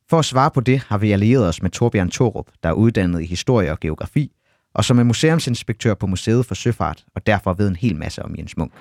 For 0.09 0.19
at 0.19 0.25
svare 0.25 0.51
på 0.51 0.61
det 0.61 0.79
har 0.87 0.97
vi 0.97 1.11
allieret 1.11 1.47
os 1.47 1.61
med 1.61 1.69
Torbjørn 1.69 2.09
Torup, 2.09 2.45
der 2.63 2.69
er 2.69 2.73
uddannet 2.73 3.21
i 3.21 3.25
historie 3.25 3.71
og 3.71 3.79
geografi, 3.79 4.31
og 4.73 4.85
som 4.85 4.99
er 4.99 5.03
museumsinspektør 5.03 5.93
på 5.93 6.07
Museet 6.07 6.45
for 6.45 6.55
Søfart, 6.55 7.03
og 7.15 7.27
derfor 7.27 7.53
ved 7.53 7.67
en 7.67 7.75
hel 7.75 7.95
masse 7.95 8.23
om 8.23 8.35
Jens 8.37 8.57
Munk. 8.57 8.71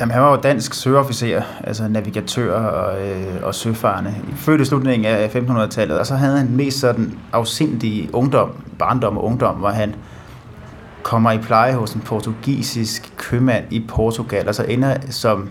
Jamen, 0.00 0.12
han 0.12 0.22
var 0.22 0.30
jo 0.30 0.40
dansk 0.40 0.74
søofficer, 0.74 1.42
altså 1.64 1.88
navigatør 1.88 2.54
og, 2.54 3.08
øh, 3.08 3.42
og 3.42 3.54
søfarende. 3.54 4.14
Født 4.36 4.60
i 4.60 4.64
slutningen 4.64 5.06
af 5.06 5.34
1500-tallet, 5.34 5.98
og 5.98 6.06
så 6.06 6.14
havde 6.14 6.38
han 6.38 6.50
mest 6.50 6.78
sådan 6.78 7.18
afsindig 7.32 8.14
ungdom, 8.14 8.64
barndom 8.78 9.16
og 9.16 9.24
ungdom, 9.24 9.56
hvor 9.56 9.68
han 9.68 9.94
kommer 11.04 11.32
i 11.32 11.38
pleje 11.38 11.74
hos 11.74 11.92
en 11.92 12.00
portugisisk 12.00 13.12
købmand 13.16 13.64
i 13.70 13.84
Portugal, 13.88 14.48
og 14.48 14.54
så 14.54 14.62
ender 14.62 14.96
som 15.10 15.48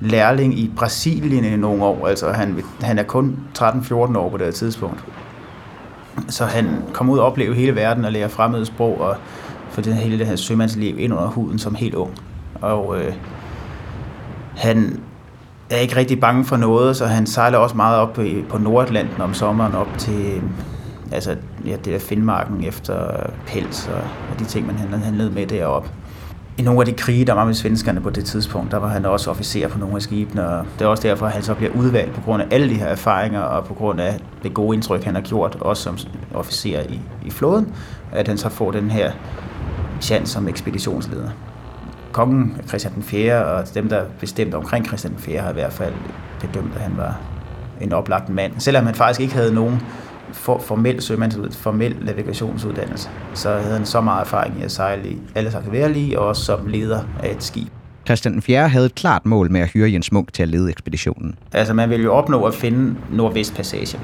lærling 0.00 0.58
i 0.58 0.70
Brasilien 0.76 1.44
i 1.44 1.56
nogle 1.56 1.84
år. 1.84 2.06
Altså, 2.06 2.32
han, 2.32 2.62
han 2.80 2.98
er 2.98 3.02
kun 3.02 3.36
13-14 3.58 3.94
år 3.94 4.30
på 4.30 4.36
det 4.36 4.46
her 4.46 4.52
tidspunkt. 4.52 5.04
Så 6.28 6.44
han 6.44 6.82
kommer 6.92 7.12
ud 7.12 7.18
og 7.18 7.26
oplever 7.26 7.54
hele 7.54 7.74
verden 7.76 8.04
og 8.04 8.12
lærer 8.12 8.28
fremmede 8.28 8.66
sprog 8.66 9.00
og 9.00 9.16
får 9.70 9.82
det 9.82 9.94
hele 9.94 10.18
det 10.18 10.26
her 10.26 10.36
sømandsliv 10.36 10.98
ind 10.98 11.12
under 11.12 11.28
huden 11.28 11.58
som 11.58 11.74
helt 11.74 11.94
ung. 11.94 12.10
Og 12.60 13.00
øh, 13.00 13.12
han 14.56 15.00
er 15.70 15.76
ikke 15.76 15.96
rigtig 15.96 16.20
bange 16.20 16.44
for 16.44 16.56
noget, 16.56 16.96
så 16.96 17.06
han 17.06 17.26
sejler 17.26 17.58
også 17.58 17.76
meget 17.76 17.98
op 17.98 18.18
på 18.48 18.58
Nordatlanten 18.58 19.20
om 19.20 19.34
sommeren 19.34 19.74
op 19.74 19.88
til 19.98 20.42
altså, 21.12 21.36
ja, 21.66 21.76
det 21.76 21.84
der 21.84 21.98
Finnmarken 21.98 22.64
efter 22.64 23.30
pels 23.46 23.88
og, 23.88 24.00
og 24.32 24.38
de 24.38 24.44
ting, 24.44 24.66
man 24.66 25.02
handlede 25.02 25.30
med 25.30 25.46
deroppe. 25.46 25.90
I 26.58 26.62
nogle 26.62 26.80
af 26.80 26.86
de 26.86 26.92
krige, 26.92 27.24
der 27.24 27.32
var 27.32 27.44
med 27.44 27.54
svenskerne 27.54 28.00
på 28.00 28.10
det 28.10 28.24
tidspunkt, 28.24 28.70
der 28.70 28.76
var 28.76 28.88
han 28.88 29.04
også 29.04 29.30
officer 29.30 29.68
på 29.68 29.78
nogle 29.78 29.96
af 29.96 30.02
skibene, 30.02 30.48
og 30.48 30.64
det 30.78 30.84
er 30.84 30.88
også 30.88 31.08
derfor, 31.08 31.26
at 31.26 31.32
han 31.32 31.42
så 31.42 31.54
bliver 31.54 31.72
udvalgt 31.72 32.14
på 32.14 32.20
grund 32.20 32.42
af 32.42 32.46
alle 32.50 32.68
de 32.68 32.74
her 32.74 32.86
erfaringer, 32.86 33.40
og 33.40 33.64
på 33.64 33.74
grund 33.74 34.00
af 34.00 34.20
det 34.42 34.54
gode 34.54 34.74
indtryk, 34.74 35.04
han 35.04 35.14
har 35.14 35.22
gjort, 35.22 35.56
også 35.60 35.82
som 35.82 35.98
officer 36.34 36.80
i, 36.80 37.00
i 37.26 37.30
flåden, 37.30 37.74
at 38.12 38.28
han 38.28 38.38
så 38.38 38.48
får 38.48 38.70
den 38.70 38.90
her 38.90 39.12
chance 40.00 40.32
som 40.32 40.48
ekspeditionsleder 40.48 41.30
kongen, 42.12 42.60
Christian 42.68 42.94
den 42.94 43.02
4., 43.02 43.44
og 43.44 43.74
dem, 43.74 43.88
der 43.88 44.04
bestemte 44.20 44.54
omkring 44.54 44.86
Christian 44.86 45.12
den 45.12 45.20
4., 45.20 45.40
har 45.40 45.50
i 45.50 45.52
hvert 45.52 45.72
fald 45.72 45.94
bedømt, 46.40 46.74
at 46.74 46.80
han 46.80 46.96
var 46.96 47.20
en 47.80 47.92
oplagt 47.92 48.28
mand. 48.28 48.52
Selvom 48.58 48.86
han 48.86 48.94
faktisk 48.94 49.20
ikke 49.20 49.34
havde 49.34 49.54
nogen 49.54 49.82
for, 50.32 50.58
formel 50.58 51.02
sømandsuddannelse, 51.02 51.60
formel 51.60 51.96
navigationsuddannelse, 52.02 53.08
så 53.34 53.50
havde 53.50 53.76
han 53.76 53.86
så 53.86 54.00
meget 54.00 54.20
erfaring 54.20 54.60
i 54.60 54.62
at 54.62 54.72
sejle 54.72 55.10
i 55.10 55.18
alle 55.34 55.50
slags 55.50 55.72
vejrlige, 55.72 56.18
og 56.18 56.26
også 56.26 56.44
som 56.44 56.66
leder 56.66 57.00
af 57.22 57.30
et 57.30 57.42
skib. 57.42 57.68
Christian 58.06 58.34
den 58.34 58.42
4. 58.42 58.68
havde 58.68 58.86
et 58.86 58.94
klart 58.94 59.26
mål 59.26 59.50
med 59.50 59.60
at 59.60 59.68
hyre 59.68 59.92
Jens 59.92 60.12
Munk 60.12 60.32
til 60.32 60.42
at 60.42 60.48
lede 60.48 60.70
ekspeditionen. 60.70 61.34
Altså 61.52 61.74
man 61.74 61.90
ville 61.90 62.04
jo 62.04 62.12
opnå 62.12 62.44
at 62.44 62.54
finde 62.54 62.94
Nordvestpassagen, 63.10 64.00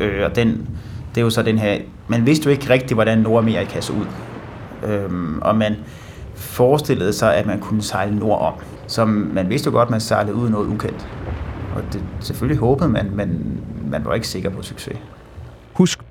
øh, 0.00 0.24
og 0.24 0.36
den, 0.36 0.68
det 1.14 1.20
er 1.20 1.24
jo 1.24 1.30
så 1.30 1.42
den 1.42 1.58
her, 1.58 1.78
man 2.08 2.26
vidste 2.26 2.44
jo 2.44 2.50
ikke 2.50 2.70
rigtigt, 2.70 2.94
hvordan 2.94 3.18
Nordamerika 3.18 3.80
så 3.80 3.92
ud. 3.92 4.06
Øhm, 4.88 5.38
og 5.42 5.56
man 5.56 5.76
forestillede 6.34 7.12
sig, 7.12 7.36
at 7.36 7.46
man 7.46 7.60
kunne 7.60 7.82
sejle 7.82 8.16
nordom. 8.16 8.54
Så 8.86 9.04
man 9.04 9.48
vidste 9.48 9.66
jo 9.66 9.72
godt, 9.72 9.86
at 9.86 9.90
man 9.90 10.00
sejlede 10.00 10.34
ud 10.34 10.48
noget 10.48 10.66
ukendt. 10.66 11.08
Og 11.76 11.82
det, 11.92 12.02
selvfølgelig 12.20 12.58
håbede 12.60 12.88
man, 12.88 13.10
men 13.14 13.60
man 13.90 14.04
var 14.04 14.14
ikke 14.14 14.28
sikker 14.28 14.50
på 14.50 14.62
succes. 14.62 14.96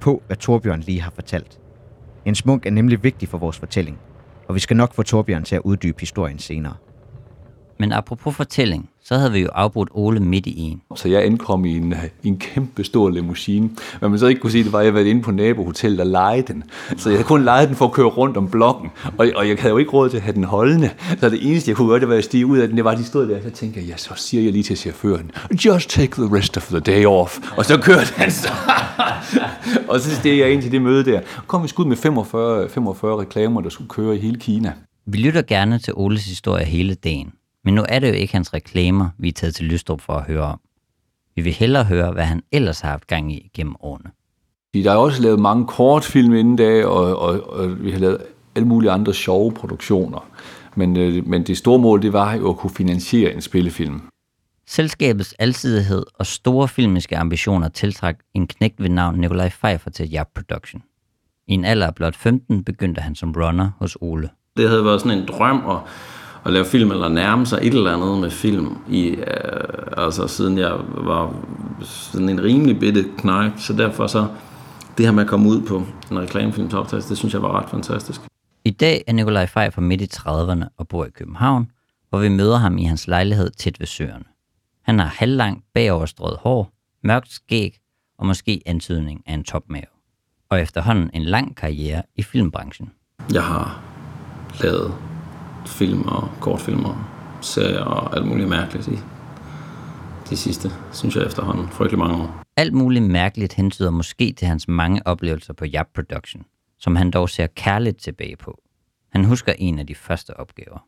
På, 0.01 0.23
hvad 0.27 0.37
Torbjørn 0.37 0.79
lige 0.79 1.01
har 1.01 1.11
fortalt. 1.11 1.59
Jens 2.25 2.45
Munk 2.45 2.65
er 2.65 2.71
nemlig 2.71 3.03
vigtig 3.03 3.29
for 3.29 3.37
vores 3.37 3.57
fortælling, 3.57 3.99
og 4.47 4.55
vi 4.55 4.59
skal 4.59 4.77
nok 4.77 4.93
få 4.93 5.03
Torbjørn 5.03 5.43
til 5.43 5.55
at 5.55 5.61
uddybe 5.61 5.99
historien 5.99 6.39
senere. 6.39 6.75
Men 7.79 7.91
apropos 7.91 8.35
fortælling, 8.35 8.89
så 9.09 9.17
havde 9.17 9.31
vi 9.31 9.39
jo 9.39 9.47
afbrudt 9.53 9.89
Ole 9.91 10.19
midt 10.19 10.45
i 10.45 10.59
en. 10.59 10.81
Så 10.95 11.09
jeg 11.09 11.25
ankom 11.25 11.65
i 11.65 11.77
en, 11.77 11.95
i 12.23 12.27
en 12.27 12.37
kæmpe 12.37 12.83
stor 12.83 13.09
limousine. 13.09 13.69
Hvad 13.99 14.09
man 14.09 14.19
så 14.19 14.27
ikke 14.27 14.41
kunne 14.41 14.51
sige, 14.51 14.63
det 14.63 14.73
var, 14.73 14.79
at 14.79 14.85
jeg 14.85 14.93
var 14.93 14.99
inde 14.99 15.21
på 15.21 15.31
nabohotellet 15.31 15.99
og 15.99 16.07
lege 16.07 16.41
den. 16.41 16.63
Så 16.97 17.09
jeg 17.09 17.17
havde 17.17 17.27
kun 17.27 17.43
lejet 17.43 17.67
den 17.67 17.75
for 17.75 17.85
at 17.85 17.91
køre 17.91 18.05
rundt 18.05 18.37
om 18.37 18.49
blokken. 18.49 18.89
Og, 19.17 19.27
og 19.35 19.47
jeg 19.49 19.57
havde 19.59 19.71
jo 19.71 19.77
ikke 19.77 19.91
råd 19.91 20.09
til 20.09 20.17
at 20.17 20.23
have 20.23 20.35
den 20.35 20.43
holdende. 20.43 20.89
Så 21.19 21.29
det 21.29 21.49
eneste, 21.49 21.69
jeg 21.69 21.77
kunne 21.77 21.89
gøre, 21.89 21.99
det 21.99 22.09
var 22.09 22.15
at 22.15 22.23
stige 22.23 22.45
ud 22.45 22.57
af 22.57 22.67
den. 22.67 22.77
Det 22.77 22.85
var, 22.85 22.91
at 22.91 22.97
de 22.97 23.03
stod 23.03 23.29
der. 23.29 23.41
Så 23.41 23.49
tænkte 23.49 23.79
jeg, 23.79 23.87
ja, 23.87 23.97
så 23.97 24.13
siger 24.15 24.43
jeg 24.43 24.51
lige 24.51 24.63
til 24.63 24.77
chaufføren, 24.77 25.31
just 25.65 25.89
take 25.89 26.11
the 26.11 26.37
rest 26.37 26.57
of 26.57 26.67
the 26.67 26.79
day 26.79 27.05
off. 27.05 27.39
Og 27.57 27.65
så 27.65 27.77
kørte 27.77 28.13
han 28.15 28.31
så. 28.31 28.49
og 29.89 29.99
så 29.99 30.15
steg 30.15 30.39
jeg 30.39 30.51
ind 30.51 30.61
til 30.61 30.71
det 30.71 30.81
møde 30.81 31.05
der. 31.05 31.21
Kom 31.47 31.63
vi 31.63 31.67
skud 31.67 31.85
med 31.85 31.97
45, 31.97 32.69
45 32.69 33.21
reklamer, 33.21 33.61
der 33.61 33.69
skulle 33.69 33.89
køre 33.89 34.15
i 34.15 34.19
hele 34.19 34.39
Kina. 34.39 34.73
Vi 35.05 35.17
lytter 35.17 35.41
gerne 35.41 35.79
til 35.79 35.93
Oles 35.95 36.25
historie 36.25 36.65
hele 36.65 36.95
dagen. 36.95 37.31
Men 37.63 37.73
nu 37.73 37.85
er 37.89 37.99
det 37.99 38.07
jo 38.07 38.13
ikke 38.13 38.33
hans 38.33 38.53
reklamer, 38.53 39.09
vi 39.17 39.27
er 39.27 39.33
taget 39.33 39.55
til 39.55 39.65
Lystrup 39.65 40.01
for 40.01 40.13
at 40.13 40.23
høre 40.23 40.43
om. 40.43 40.59
Vi 41.35 41.41
vil 41.41 41.53
hellere 41.53 41.83
høre, 41.83 42.11
hvad 42.11 42.23
han 42.23 42.43
ellers 42.51 42.79
har 42.79 42.89
haft 42.89 43.07
gang 43.07 43.33
i 43.33 43.51
gennem 43.53 43.75
årene. 43.79 44.11
Der 44.73 44.91
er 44.91 44.95
også 44.95 45.21
lavet 45.21 45.39
mange 45.39 45.67
kortfilm 45.67 46.33
inden 46.33 46.55
da, 46.55 46.85
og, 46.85 47.19
og, 47.19 47.53
og 47.53 47.83
vi 47.83 47.91
har 47.91 47.99
lavet 47.99 48.17
alle 48.55 48.67
mulige 48.67 48.91
andre 48.91 49.13
sjove 49.13 49.51
produktioner. 49.51 50.29
Men, 50.75 50.97
øh, 50.97 51.27
men 51.27 51.43
det 51.43 51.57
store 51.57 51.79
mål, 51.79 52.01
det 52.01 52.13
var 52.13 52.33
jo 52.33 52.49
at 52.49 52.57
kunne 52.57 52.75
finansiere 52.75 53.33
en 53.33 53.41
spillefilm. 53.41 54.01
Selskabets 54.67 55.33
alsidighed 55.39 56.05
og 56.13 56.25
store 56.25 56.67
filmiske 56.67 57.17
ambitioner 57.17 57.69
tiltrak 57.69 58.19
en 58.33 58.47
knægt 58.47 58.83
ved 58.83 58.89
navn 58.89 59.19
Nikolaj 59.19 59.49
Pfeiffer 59.49 59.89
til 59.89 60.09
Jap 60.09 60.27
Production. 60.35 60.83
I 61.47 61.53
en 61.53 61.65
alder 61.65 61.87
af 61.87 61.95
blot 61.95 62.15
15 62.15 62.63
begyndte 62.63 63.01
han 63.01 63.15
som 63.15 63.31
runner 63.31 63.71
hos 63.79 63.97
Ole. 64.01 64.29
Det 64.57 64.69
havde 64.69 64.85
været 64.85 65.01
sådan 65.01 65.17
en 65.17 65.27
drøm 65.27 65.69
at, 65.69 65.77
at 66.45 66.53
lave 66.53 66.65
film, 66.65 66.91
eller 66.91 67.09
nærme 67.09 67.45
sig 67.45 67.59
et 67.61 67.73
eller 67.73 67.93
andet 67.93 68.21
med 68.21 68.29
film, 68.29 68.77
i, 68.89 69.07
øh, 69.07 69.23
altså 69.97 70.27
siden 70.27 70.57
jeg 70.57 70.73
var 70.97 71.35
sådan 71.81 72.29
en 72.29 72.43
rimelig 72.43 72.79
bitte 72.79 73.05
knæk, 73.17 73.51
så 73.57 73.73
derfor 73.73 74.07
så 74.07 74.27
det 74.97 75.05
her 75.05 75.13
med 75.13 75.23
at 75.23 75.29
komme 75.29 75.49
ud 75.49 75.61
på 75.61 75.83
en 76.11 76.19
reklamefilm 76.19 76.69
til 76.69 76.77
optagelse, 76.77 77.09
det 77.09 77.17
synes 77.17 77.33
jeg 77.33 77.41
var 77.41 77.59
ret 77.61 77.69
fantastisk. 77.69 78.21
I 78.65 78.71
dag 78.71 79.03
er 79.07 79.13
Nikolaj 79.13 79.45
Pfeiffer 79.45 79.81
midt 79.81 80.01
i 80.01 80.07
30'erne 80.15 80.65
og 80.77 80.87
bor 80.87 81.05
i 81.05 81.09
København, 81.09 81.71
hvor 82.09 82.19
vi 82.19 82.29
møder 82.29 82.57
ham 82.57 82.77
i 82.77 82.83
hans 82.83 83.07
lejlighed 83.07 83.49
tæt 83.49 83.79
ved 83.79 83.87
søerne. 83.87 84.25
Han 84.81 84.99
har 84.99 85.07
halvlangt 85.07 85.65
bagoverstrøget 85.73 86.37
hår, 86.37 86.71
mørkt 87.03 87.31
skæg 87.31 87.77
og 88.17 88.25
måske 88.25 88.61
antydning 88.65 89.23
af 89.25 89.33
en 89.33 89.43
topmave. 89.43 89.85
Og 90.49 90.61
efterhånden 90.61 91.09
en 91.13 91.23
lang 91.23 91.55
karriere 91.55 92.03
i 92.15 92.23
filmbranchen. 92.23 92.91
Jeg 93.33 93.43
har 93.43 93.81
lavet 94.61 94.93
film 95.69 96.01
og 96.01 96.29
kortfilmer, 96.41 97.09
serier 97.41 97.81
og 97.81 98.15
alt 98.17 98.27
muligt 98.27 98.49
mærkeligt 98.49 98.87
i 98.87 98.99
de 100.29 100.37
sidste, 100.37 100.71
synes 100.91 101.15
jeg 101.15 101.25
efterhånden, 101.25 101.67
frygtelig 101.67 101.99
mange 101.99 102.15
år. 102.15 102.43
Alt 102.57 102.73
muligt 102.73 103.05
mærkeligt 103.05 103.53
hentyder 103.53 103.89
måske 103.89 104.33
til 104.37 104.47
hans 104.47 104.67
mange 104.67 105.07
oplevelser 105.07 105.53
på 105.53 105.65
Jap 105.65 105.87
Production, 105.95 106.43
som 106.79 106.95
han 106.95 107.11
dog 107.11 107.29
ser 107.29 107.47
kærligt 107.47 107.97
tilbage 107.97 108.35
på. 108.37 108.61
Han 109.11 109.25
husker 109.25 109.53
en 109.57 109.79
af 109.79 109.87
de 109.87 109.95
første 109.95 110.39
opgaver. 110.39 110.85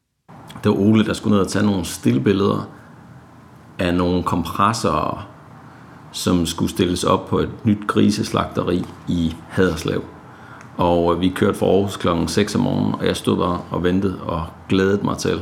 Det 0.63 0.69
var 0.71 0.77
Ole, 0.77 1.05
der 1.05 1.13
skulle 1.13 1.33
ned 1.33 1.45
og 1.45 1.51
tage 1.51 1.65
nogle 1.65 1.85
stillbilleder 1.85 2.69
af 3.79 3.93
nogle 3.93 4.23
kompressorer, 4.23 5.29
som 6.11 6.45
skulle 6.45 6.71
stilles 6.71 7.03
op 7.03 7.27
på 7.27 7.39
et 7.39 7.65
nyt 7.65 7.87
griseslagteri 7.87 8.83
i 9.07 9.35
Haderslev. 9.49 10.03
Og 10.77 11.13
øh, 11.15 11.21
vi 11.21 11.29
kørte 11.29 11.57
fra 11.57 11.65
Aarhus 11.65 11.97
klokken 11.97 12.27
6 12.27 12.55
om 12.55 12.61
morgenen, 12.61 12.95
og 12.95 13.05
jeg 13.05 13.15
stod 13.15 13.37
bare 13.37 13.61
og 13.71 13.83
ventede 13.83 14.21
og 14.21 14.45
glædede 14.69 15.03
mig 15.03 15.17
til 15.17 15.41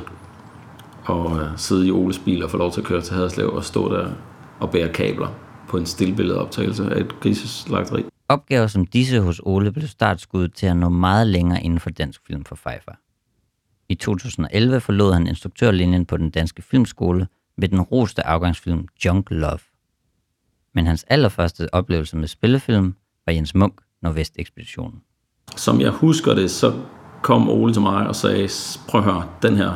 at 1.10 1.42
øh, 1.42 1.48
sidde 1.58 1.88
i 1.88 1.92
Oles 1.92 2.20
bil 2.20 2.44
og 2.44 2.52
få 2.52 2.58
lov 2.58 2.72
til 2.72 2.82
at 2.82 2.88
køre 2.88 3.02
til 3.02 3.16
Haderslev 3.16 3.50
og 3.50 3.64
stå 3.64 3.94
der 3.94 4.12
og 4.60 4.72
bære 4.72 4.90
kabler 4.90 5.28
på 5.70 5.78
en 5.78 5.86
stillbilledoptagelse 5.86 6.84
af 6.96 7.00
et 7.00 7.20
griseslagteri. 7.20 8.04
Opgaver 8.30 8.68
som 8.68 8.86
disse 8.86 9.22
hos 9.22 9.42
Ole 9.44 9.72
blev 9.72 9.88
startskuddet 9.88 10.54
til 10.54 10.66
at 10.66 10.78
nå 10.78 10.90
meget 10.90 11.28
længere 11.28 11.64
inden 11.64 11.80
for 11.80 11.90
dansk 11.90 12.22
film 12.28 12.46
for 12.46 12.56
Pfeiffer. 12.56 12.92
I 13.90 13.96
2011 13.96 14.80
forlod 14.80 15.14
han 15.14 15.28
instruktørlinjen 15.28 16.06
på 16.06 16.18
den 16.18 16.30
danske 16.30 16.62
filmskole 16.62 17.28
med 17.58 17.68
den 17.68 17.82
roste 17.82 18.28
afgangsfilm 18.28 18.88
Junk 19.06 19.32
Love. 19.32 19.60
Men 20.74 20.88
hans 20.88 21.04
allerførste 21.04 21.74
oplevelse 21.74 22.18
med 22.18 22.28
spillefilm 22.28 22.96
var 23.26 23.34
Jens 23.34 23.56
Munk, 23.56 23.82
Nordvest-ekspeditionen. 24.02 25.02
Som 25.56 25.82
jeg 25.82 25.90
husker 25.90 26.34
det, 26.34 26.52
så 26.52 26.74
kom 27.22 27.50
Ole 27.50 27.74
til 27.74 27.82
mig 27.82 28.08
og 28.08 28.16
sagde, 28.16 28.50
prøv 28.88 29.02
at 29.02 29.06
høre, 29.06 29.24
den 29.42 29.56
her, 29.56 29.72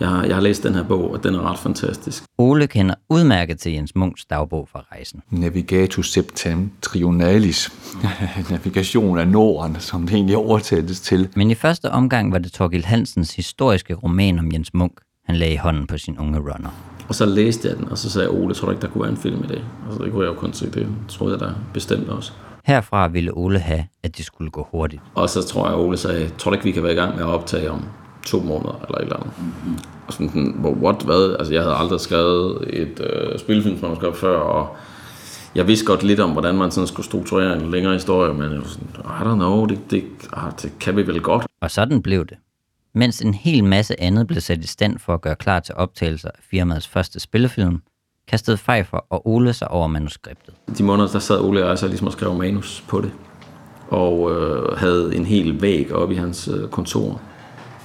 jeg 0.00 0.08
har, 0.08 0.24
jeg 0.24 0.34
har 0.34 0.42
læst 0.42 0.62
den 0.62 0.74
her 0.74 0.84
bog, 0.84 1.12
og 1.12 1.24
den 1.24 1.34
er 1.34 1.50
ret 1.50 1.58
fantastisk. 1.58 2.24
Ole 2.38 2.66
kender 2.66 2.94
udmærket 3.08 3.58
til 3.58 3.72
Jens 3.72 3.94
Munks 3.94 4.24
dagbog 4.24 4.68
fra 4.72 4.84
rejsen. 4.92 5.22
Navigatus 5.30 6.12
septentrionalis. 6.12 7.72
Navigation 8.50 9.18
af 9.18 9.28
Norden, 9.28 9.76
som 9.80 10.06
det 10.06 10.14
egentlig 10.14 10.36
overtættes 10.36 11.00
til. 11.00 11.28
Men 11.36 11.50
i 11.50 11.54
første 11.54 11.90
omgang 11.90 12.32
var 12.32 12.38
det 12.38 12.52
Torgild 12.52 12.84
Hansens 12.84 13.34
historiske 13.34 13.94
roman 13.94 14.38
om 14.38 14.52
Jens 14.52 14.74
Munk, 14.74 14.92
han 15.26 15.36
lagde 15.36 15.54
i 15.54 15.56
hånden 15.56 15.86
på 15.86 15.98
sin 15.98 16.18
unge 16.18 16.38
runner. 16.38 16.70
Og 17.08 17.14
så 17.14 17.26
læste 17.26 17.68
jeg 17.68 17.76
den, 17.76 17.88
og 17.88 17.98
så 17.98 18.10
sagde 18.10 18.28
Ole, 18.28 18.54
tror 18.54 18.66
du 18.66 18.72
ikke, 18.72 18.82
der 18.82 18.88
kunne 18.88 19.02
være 19.02 19.10
en 19.10 19.16
film 19.16 19.44
i 19.44 19.46
det? 19.46 19.64
Og 19.88 19.94
så 19.96 20.04
det 20.04 20.12
kunne 20.12 20.24
jeg 20.24 20.34
jo 20.34 20.40
kun 20.40 20.52
se, 20.52 20.70
det 20.70 20.86
troede 21.08 21.32
jeg 21.32 21.48
da 21.48 21.54
bestemt 21.74 22.08
også. 22.08 22.32
Herfra 22.68 23.08
ville 23.08 23.36
Ole 23.36 23.58
have, 23.58 23.84
at 24.02 24.16
det 24.16 24.24
skulle 24.24 24.50
gå 24.50 24.68
hurtigt. 24.70 25.02
Og 25.14 25.28
så 25.28 25.42
tror 25.42 25.68
jeg, 25.68 25.76
Ole 25.76 25.96
sagde, 25.96 26.28
tror 26.38 26.50
du 26.50 26.54
ikke, 26.54 26.64
vi 26.64 26.72
kan 26.72 26.82
være 26.82 26.92
i 26.92 26.96
gang 26.96 27.14
med 27.14 27.22
at 27.24 27.28
optage 27.28 27.70
om 27.70 27.84
to 28.26 28.40
måneder 28.40 28.84
eller 28.86 28.98
et 28.98 29.02
eller 29.02 29.16
andet. 29.16 29.32
Mm-hmm. 29.38 29.78
Og 30.06 30.12
sådan, 30.12 30.54
what, 30.64 31.02
hvad? 31.02 31.36
Altså, 31.38 31.54
jeg 31.54 31.62
havde 31.62 31.74
aldrig 31.74 32.00
skrevet 32.00 32.64
et 32.80 33.00
øh, 33.00 33.38
spilfilmsmanuskript 33.38 34.16
før, 34.16 34.38
og 34.38 34.76
jeg 35.54 35.66
vidste 35.66 35.86
godt 35.86 36.02
lidt 36.02 36.20
om, 36.20 36.30
hvordan 36.30 36.54
man 36.54 36.70
sådan 36.70 36.86
skulle 36.86 37.06
strukturere 37.06 37.56
en 37.56 37.70
længere 37.70 37.92
historie, 37.92 38.34
men 38.34 38.42
jeg 38.42 38.58
var 38.58 38.64
sådan, 38.64 38.88
I 39.04 39.22
don't 39.22 39.34
know, 39.34 39.66
det, 39.66 39.78
det, 39.90 40.04
ah, 40.32 40.52
det 40.62 40.72
kan 40.80 40.96
vi 40.96 41.06
vel 41.06 41.20
godt. 41.20 41.46
Og 41.60 41.70
sådan 41.70 42.02
blev 42.02 42.26
det. 42.26 42.36
Mens 42.94 43.20
en 43.20 43.34
hel 43.34 43.64
masse 43.64 44.00
andet 44.00 44.26
blev 44.26 44.40
sat 44.40 44.64
i 44.64 44.66
stand 44.66 44.98
for 44.98 45.14
at 45.14 45.20
gøre 45.20 45.36
klar 45.36 45.60
til 45.60 45.74
optagelser 45.74 46.28
af 46.28 46.40
firmaets 46.50 46.88
første 46.88 47.20
spillefilm, 47.20 47.82
kastede 48.28 48.56
Pfeiffer 48.56 48.98
og 49.10 49.28
Ole 49.28 49.52
sig 49.52 49.70
over 49.70 49.86
manuskriptet. 49.86 50.54
De 50.78 50.82
måneder, 50.82 51.08
der 51.08 51.18
sad 51.18 51.40
Ole 51.40 51.64
og 51.64 51.68
jeg 51.68 51.78
så 51.78 51.88
ligesom 51.88 52.06
og 52.06 52.12
skrev 52.12 52.34
manus 52.34 52.84
på 52.88 53.00
det, 53.00 53.12
og 53.88 54.32
øh, 54.32 54.78
havde 54.78 55.16
en 55.16 55.26
hel 55.26 55.62
væg 55.62 55.92
op 55.92 56.10
i 56.10 56.14
hans 56.14 56.48
øh, 56.48 56.68
kontor. 56.68 57.20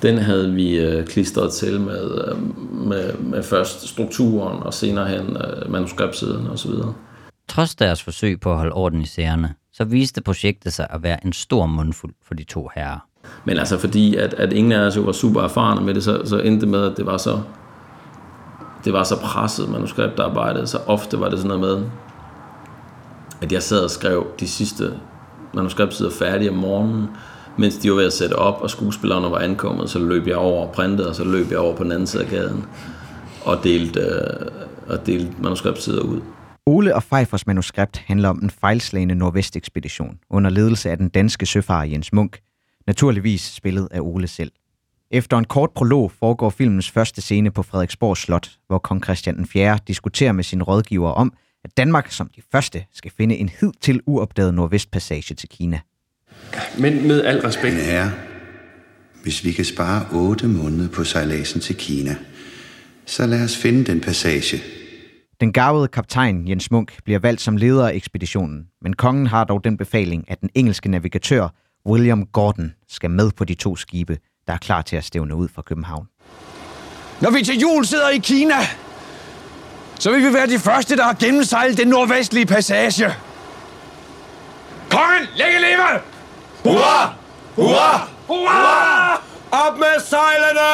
Den 0.01 0.17
havde 0.17 0.53
vi 0.53 0.79
øh, 0.79 1.07
klistret 1.07 1.53
til 1.53 1.81
med, 1.81 2.27
øh, 2.27 2.57
med, 2.87 3.17
med 3.17 3.43
først 3.43 3.87
strukturen 3.87 4.63
og 4.63 4.73
senere 4.73 5.07
hen 5.07 5.37
øh, 5.37 5.71
manuskriptsiden 5.71 6.47
osv. 6.47 6.71
Trods 7.49 7.75
deres 7.75 8.03
forsøg 8.03 8.39
på 8.39 8.51
at 8.51 8.57
holde 8.57 8.73
orden 8.73 9.01
i 9.01 9.05
serierne, 9.05 9.53
så 9.73 9.83
viste 9.83 10.21
projektet 10.21 10.73
sig 10.73 10.87
at 10.89 11.03
være 11.03 11.25
en 11.25 11.33
stor 11.33 11.65
mundfuld 11.65 12.13
for 12.27 12.33
de 12.33 12.43
to 12.43 12.69
herrer. 12.75 12.99
Men 13.45 13.57
altså 13.57 13.77
fordi, 13.77 14.15
at, 14.15 14.33
at 14.33 14.53
ingen 14.53 14.71
af 14.71 14.79
os 14.79 14.97
var 14.97 15.11
super 15.11 15.41
erfarne 15.41 15.85
med 15.85 15.93
det, 15.93 16.03
så, 16.03 16.21
så 16.25 16.39
endte 16.39 16.61
det 16.61 16.69
med, 16.69 16.91
at 16.91 16.97
det 16.97 17.05
var 17.05 17.17
så, 17.17 17.41
det 18.85 18.93
var 18.93 19.03
så 19.03 19.19
presset 19.19 19.69
manuskriptarbejde, 19.69 20.67
så 20.67 20.77
ofte 20.77 21.19
var 21.19 21.29
det 21.29 21.39
sådan 21.39 21.59
noget 21.59 21.79
med, 21.79 21.89
at 23.41 23.51
jeg 23.51 23.63
sad 23.63 23.79
og 23.79 23.89
skrev 23.89 24.27
de 24.39 24.47
sidste 24.47 24.93
manuskriptsider 25.53 26.11
færdige 26.11 26.49
om 26.49 26.55
morgenen, 26.55 27.07
mens 27.57 27.77
de 27.77 27.89
var 27.89 27.95
ved 27.95 28.05
at 28.05 28.13
sætte 28.13 28.33
op, 28.33 28.61
og 28.61 28.69
skuespillerne 28.69 29.31
var 29.31 29.39
ankommet, 29.39 29.89
så 29.89 29.99
løb 29.99 30.27
jeg 30.27 30.35
over 30.35 30.67
og 30.67 30.73
printede, 30.73 31.09
og 31.09 31.15
så 31.15 31.23
løb 31.23 31.51
jeg 31.51 31.59
over 31.59 31.75
på 31.75 31.83
den 31.83 31.91
anden 31.91 32.07
side 32.07 32.23
af 32.23 32.29
gaden 32.29 32.65
og 33.45 33.63
delte, 33.63 33.99
øh, 33.99 34.47
og 34.87 35.05
delte 35.05 35.33
manuskriptsider 35.41 36.01
ud. 36.01 36.21
Ole 36.65 36.95
og 36.95 37.03
Pfeiffers 37.03 37.47
manuskript 37.47 37.97
handler 37.97 38.29
om 38.29 38.39
den 38.39 38.49
fejlslagende 38.49 39.15
nordvestekspedition 39.15 40.19
under 40.29 40.49
ledelse 40.49 40.91
af 40.91 40.97
den 40.97 41.09
danske 41.09 41.45
søfarer 41.45 41.83
Jens 41.85 42.13
Munk, 42.13 42.39
naturligvis 42.87 43.41
spillet 43.41 43.87
af 43.91 43.99
Ole 44.01 44.27
selv. 44.27 44.51
Efter 45.13 45.37
en 45.37 45.45
kort 45.45 45.69
prolog 45.75 46.11
foregår 46.11 46.49
filmens 46.49 46.91
første 46.91 47.21
scene 47.21 47.51
på 47.51 47.63
Frederiksborg 47.63 48.17
Slot, 48.17 48.51
hvor 48.67 48.77
kong 48.77 49.03
Christian 49.03 49.45
4. 49.45 49.79
diskuterer 49.87 50.31
med 50.31 50.43
sine 50.43 50.63
rådgiver 50.63 51.09
om, 51.09 51.33
at 51.63 51.77
Danmark 51.77 52.11
som 52.11 52.29
de 52.35 52.41
første 52.51 52.85
skal 52.93 53.11
finde 53.17 53.35
en 53.35 53.49
hidtil 53.59 54.01
uopdaget 54.05 54.53
nordvestpassage 54.53 55.35
til 55.35 55.49
Kina. 55.49 55.79
Men 56.79 57.07
med 57.07 57.23
al 57.23 57.39
respekt... 57.39 57.75
Herre, 57.75 58.11
hvis 59.23 59.45
vi 59.45 59.51
kan 59.51 59.65
spare 59.65 60.05
otte 60.11 60.47
måneder 60.47 60.89
på 60.89 61.03
sejladsen 61.03 61.61
til 61.61 61.75
Kina, 61.75 62.15
så 63.05 63.25
lad 63.25 63.43
os 63.43 63.57
finde 63.57 63.83
den 63.83 64.01
passage. 64.01 64.61
Den 65.41 65.53
gavede 65.53 65.87
kaptajn 65.87 66.47
Jens 66.47 66.71
Munk 66.71 67.03
bliver 67.03 67.19
valgt 67.19 67.41
som 67.41 67.57
leder 67.57 67.87
af 67.87 67.93
ekspeditionen, 67.93 68.67
men 68.81 68.93
kongen 68.93 69.27
har 69.27 69.43
dog 69.43 69.63
den 69.63 69.77
befaling, 69.77 70.25
at 70.27 70.41
den 70.41 70.49
engelske 70.55 70.89
navigatør 70.89 71.47
William 71.85 72.25
Gordon 72.25 72.73
skal 72.87 73.09
med 73.09 73.31
på 73.31 73.45
de 73.45 73.53
to 73.53 73.75
skibe, 73.75 74.17
der 74.47 74.53
er 74.53 74.57
klar 74.57 74.81
til 74.81 74.95
at 74.95 75.03
stævne 75.03 75.35
ud 75.35 75.47
fra 75.47 75.61
København. 75.61 76.07
Når 77.21 77.31
vi 77.31 77.43
til 77.43 77.59
jul 77.59 77.85
sidder 77.85 78.09
i 78.09 78.17
Kina, 78.17 78.55
så 79.99 80.11
vil 80.11 80.27
vi 80.27 80.33
være 80.33 80.47
de 80.47 80.59
første, 80.59 80.97
der 80.97 81.03
har 81.03 81.13
gennemsejlet 81.13 81.77
den 81.77 81.87
nordvestlige 81.87 82.45
passage. 82.45 83.05
Kongen, 84.89 85.27
længe 85.35 85.59
leve! 85.59 86.01
Hurra! 86.63 87.13
Hurra! 87.55 88.09
Hurra! 88.27 89.21
Op 89.51 89.77
med 89.77 90.01
sejlene! 90.07 90.69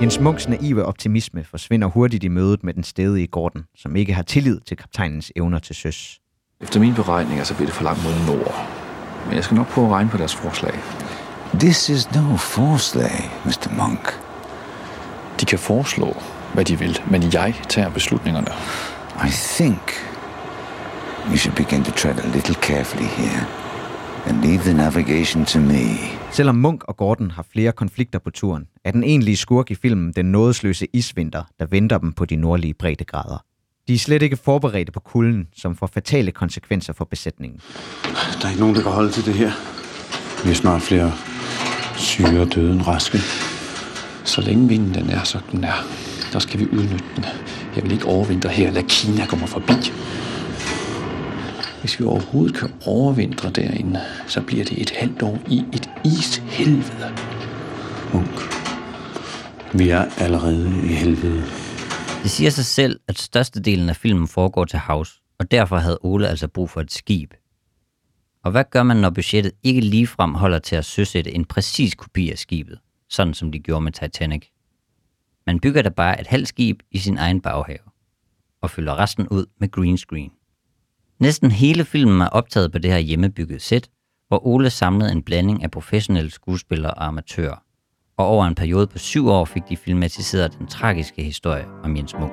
Jens 0.00 0.20
Munks 0.20 0.48
naive 0.48 0.84
optimisme 0.84 1.44
forsvinder 1.44 1.88
hurtigt 1.88 2.24
i 2.24 2.28
mødet 2.28 2.64
med 2.64 2.74
den 2.74 2.84
stedige 2.84 3.26
Gordon, 3.26 3.64
som 3.76 3.96
ikke 3.96 4.12
har 4.14 4.22
tillid 4.22 4.60
til 4.60 4.76
kaptajnens 4.76 5.32
evner 5.36 5.58
til 5.58 5.76
søs. 5.76 6.20
Efter 6.60 6.80
mine 6.80 6.94
beregninger, 6.94 7.44
så 7.44 7.54
bliver 7.54 7.66
det 7.66 7.74
for 7.74 7.84
langt 7.84 8.04
mod 8.04 8.36
nord. 8.36 8.77
Men 9.26 9.34
jeg 9.34 9.44
skal 9.44 9.54
nok 9.54 9.68
prøve 9.68 9.86
at 9.86 9.92
regne 9.92 10.10
på 10.10 10.16
deres 10.16 10.34
forslag. 10.34 10.74
This 11.54 11.88
is 11.88 12.14
no 12.14 12.36
forslag, 12.36 13.30
Mr. 13.44 13.76
Monk. 13.76 14.20
De 15.40 15.44
kan 15.46 15.58
foreslå, 15.58 16.16
hvad 16.54 16.64
de 16.64 16.78
vil, 16.78 17.02
men 17.10 17.22
jeg 17.32 17.54
tager 17.68 17.90
beslutningerne. 17.90 18.50
I 19.26 19.30
think 19.30 19.80
we 21.30 21.36
should 21.36 21.56
begin 21.56 21.84
to 21.84 21.90
tread 21.90 22.18
a 22.18 22.28
little 22.28 22.54
carefully 22.54 23.06
here 23.06 23.46
and 24.26 24.42
leave 24.42 24.58
the 24.58 24.74
navigation 24.74 25.44
to 25.44 25.58
me. 25.58 25.84
Selvom 26.30 26.54
Munk 26.54 26.84
og 26.84 26.96
Gordon 26.96 27.30
har 27.30 27.46
flere 27.52 27.72
konflikter 27.72 28.18
på 28.18 28.30
turen, 28.30 28.66
er 28.84 28.90
den 28.90 29.04
egentlige 29.04 29.36
skurk 29.36 29.70
i 29.70 29.74
filmen 29.74 30.12
den 30.12 30.26
nådesløse 30.32 30.86
isvinter, 30.92 31.42
der 31.58 31.66
venter 31.66 31.98
dem 31.98 32.12
på 32.12 32.24
de 32.24 32.36
nordlige 32.36 32.74
breddegrader. 32.74 33.44
De 33.88 33.94
er 33.94 33.98
slet 33.98 34.22
ikke 34.22 34.36
forberedte 34.36 34.92
på 34.92 35.00
kulden, 35.00 35.48
som 35.56 35.76
får 35.76 35.86
fatale 35.86 36.30
konsekvenser 36.30 36.92
for 36.92 37.04
besætningen. 37.04 37.60
Der 38.40 38.44
er 38.44 38.48
ikke 38.48 38.60
nogen, 38.60 38.76
der 38.76 38.82
kan 38.82 38.92
holde 38.92 39.10
til 39.12 39.24
det 39.24 39.34
her. 39.34 39.52
Vi 40.44 40.50
er 40.50 40.54
snart 40.54 40.82
flere 40.82 41.12
syge 41.96 42.40
og 42.40 42.54
døde 42.54 42.72
end 42.72 42.86
raske. 42.86 43.18
Så 44.24 44.40
længe 44.40 44.68
vinden 44.68 44.94
den 44.94 45.10
er, 45.10 45.24
som 45.24 45.40
den 45.52 45.64
er, 45.64 45.86
der 46.32 46.38
skal 46.38 46.60
vi 46.60 46.66
udnytte 46.72 47.04
den. 47.16 47.24
Jeg 47.76 47.84
vil 47.84 47.92
ikke 47.92 48.06
overvintre 48.06 48.50
her, 48.50 48.70
lad 48.70 48.82
Kina 48.82 49.26
komme 49.26 49.46
forbi. 49.46 49.92
Hvis 51.80 52.00
vi 52.00 52.04
overhovedet 52.04 52.56
kan 52.56 52.72
overvintre 52.86 53.50
derinde, 53.50 54.00
så 54.26 54.40
bliver 54.40 54.64
det 54.64 54.82
et 54.82 54.90
halvt 54.90 55.22
år 55.22 55.38
i 55.48 55.64
et 55.72 55.90
ishelvede. 56.04 57.14
Munk, 58.12 58.54
vi 59.72 59.88
er 59.88 60.04
allerede 60.18 60.80
i 60.84 60.92
helvede. 60.92 61.44
Det 62.22 62.30
siger 62.30 62.50
sig 62.50 62.64
selv, 62.64 63.00
at 63.08 63.18
størstedelen 63.18 63.88
af 63.88 63.96
filmen 63.96 64.28
foregår 64.28 64.64
til 64.64 64.78
havs, 64.78 65.20
og 65.38 65.50
derfor 65.50 65.76
havde 65.76 65.98
Ole 66.02 66.28
altså 66.28 66.48
brug 66.48 66.70
for 66.70 66.80
et 66.80 66.92
skib. 66.92 67.34
Og 68.44 68.50
hvad 68.50 68.64
gør 68.70 68.82
man, 68.82 68.96
når 68.96 69.10
budgettet 69.10 69.52
ikke 69.62 69.80
ligefrem 69.80 70.34
holder 70.34 70.58
til 70.58 70.76
at 70.76 70.84
søsætte 70.84 71.32
en 71.32 71.44
præcis 71.44 71.94
kopi 71.94 72.30
af 72.30 72.38
skibet, 72.38 72.78
sådan 73.08 73.34
som 73.34 73.52
de 73.52 73.58
gjorde 73.58 73.80
med 73.80 73.92
Titanic? 73.92 74.46
Man 75.46 75.60
bygger 75.60 75.82
da 75.82 75.88
bare 75.88 76.20
et 76.20 76.26
halvt 76.26 76.48
skib 76.48 76.80
i 76.90 76.98
sin 76.98 77.18
egen 77.18 77.40
baghave, 77.40 77.88
og 78.62 78.70
fylder 78.70 78.98
resten 78.98 79.28
ud 79.28 79.46
med 79.60 79.70
green 79.70 79.98
screen. 79.98 80.30
Næsten 81.18 81.50
hele 81.50 81.84
filmen 81.84 82.20
er 82.20 82.28
optaget 82.28 82.72
på 82.72 82.78
det 82.78 82.90
her 82.90 82.98
hjemmebyggede 82.98 83.60
sæt, 83.60 83.88
hvor 84.28 84.46
Ole 84.46 84.70
samlede 84.70 85.12
en 85.12 85.22
blanding 85.22 85.62
af 85.62 85.70
professionelle 85.70 86.30
skuespillere 86.30 86.94
og 86.94 87.06
amatører. 87.06 87.62
Og 88.18 88.26
over 88.26 88.46
en 88.46 88.54
periode 88.54 88.86
på 88.86 88.98
syv 88.98 89.28
år 89.28 89.44
fik 89.44 89.62
de 89.68 89.76
filmatiseret 89.76 90.58
den 90.58 90.66
tragiske 90.66 91.22
historie 91.22 91.64
om 91.84 91.96
Jens 91.96 92.14
Munk. 92.20 92.32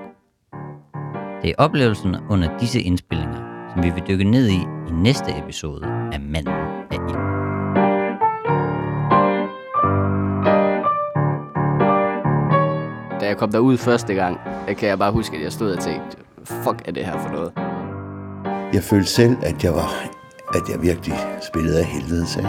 Det 1.41 1.49
er 1.49 1.53
oplevelsen 1.57 2.15
under 2.29 2.57
disse 2.57 2.81
indspillinger, 2.81 3.69
som 3.73 3.83
vi 3.83 3.89
vil 3.89 4.03
dykke 4.07 4.23
ned 4.23 4.47
i 4.47 4.59
i 4.89 4.91
næste 4.91 5.37
episode 5.37 5.85
af 5.85 6.19
Manden 6.19 6.53
af 6.91 6.95
Ild. 6.95 7.15
Da 13.19 13.27
jeg 13.27 13.37
kom 13.37 13.51
derud 13.51 13.77
første 13.77 14.13
gang, 14.13 14.39
der 14.67 14.73
kan 14.73 14.89
jeg 14.89 14.99
bare 14.99 15.11
huske, 15.11 15.37
at 15.37 15.43
jeg 15.43 15.51
stod 15.51 15.71
og 15.71 15.79
tænkte, 15.79 16.17
fuck 16.45 16.81
er 16.85 16.91
det 16.91 17.05
her 17.05 17.17
for 17.19 17.29
noget? 17.29 17.51
Jeg 18.73 18.83
følte 18.83 19.09
selv, 19.09 19.37
at 19.43 19.63
jeg 19.63 19.73
var 19.73 19.89
at 20.53 20.69
jeg 20.69 20.81
virkelig 20.81 21.17
spillede 21.49 21.79
af 21.79 21.85
helvede 21.85 22.25
til. 22.25 22.43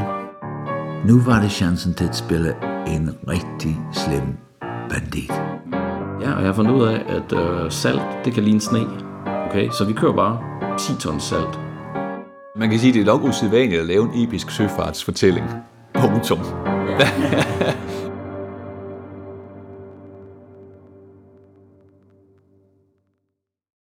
Nu 1.05 1.21
var 1.21 1.41
det 1.41 1.51
chancen 1.51 1.95
til 1.95 2.05
at 2.05 2.17
spille 2.17 2.76
en 2.87 3.11
rigtig 3.29 3.77
slem 3.93 4.37
bandit. 4.89 5.31
Ja, 6.21 6.33
og 6.33 6.39
jeg 6.39 6.47
har 6.47 6.53
fundet 6.53 6.73
ud 6.73 6.87
af, 6.87 7.03
at 7.09 7.33
øh, 7.33 7.71
salt, 7.71 8.03
det 8.25 8.33
kan 8.35 8.43
ligne 8.43 8.61
sne. 8.61 8.87
Okay, 9.51 9.71
så 9.71 9.85
vi 9.85 9.93
kører 9.93 10.13
bare 10.13 10.39
10 10.79 10.95
tons 11.01 11.23
salt. 11.23 11.61
Man 12.57 12.71
kan 12.71 12.79
sige, 12.79 12.89
at 12.89 12.95
det 12.95 13.01
er 13.01 13.07
nok 13.07 13.23
usædvanligt 13.23 13.81
at 13.81 13.87
lave 13.87 14.03
en 14.15 14.23
episk 14.23 14.51
søfartsfortælling. 14.51 15.47
Punktum. 15.95 16.39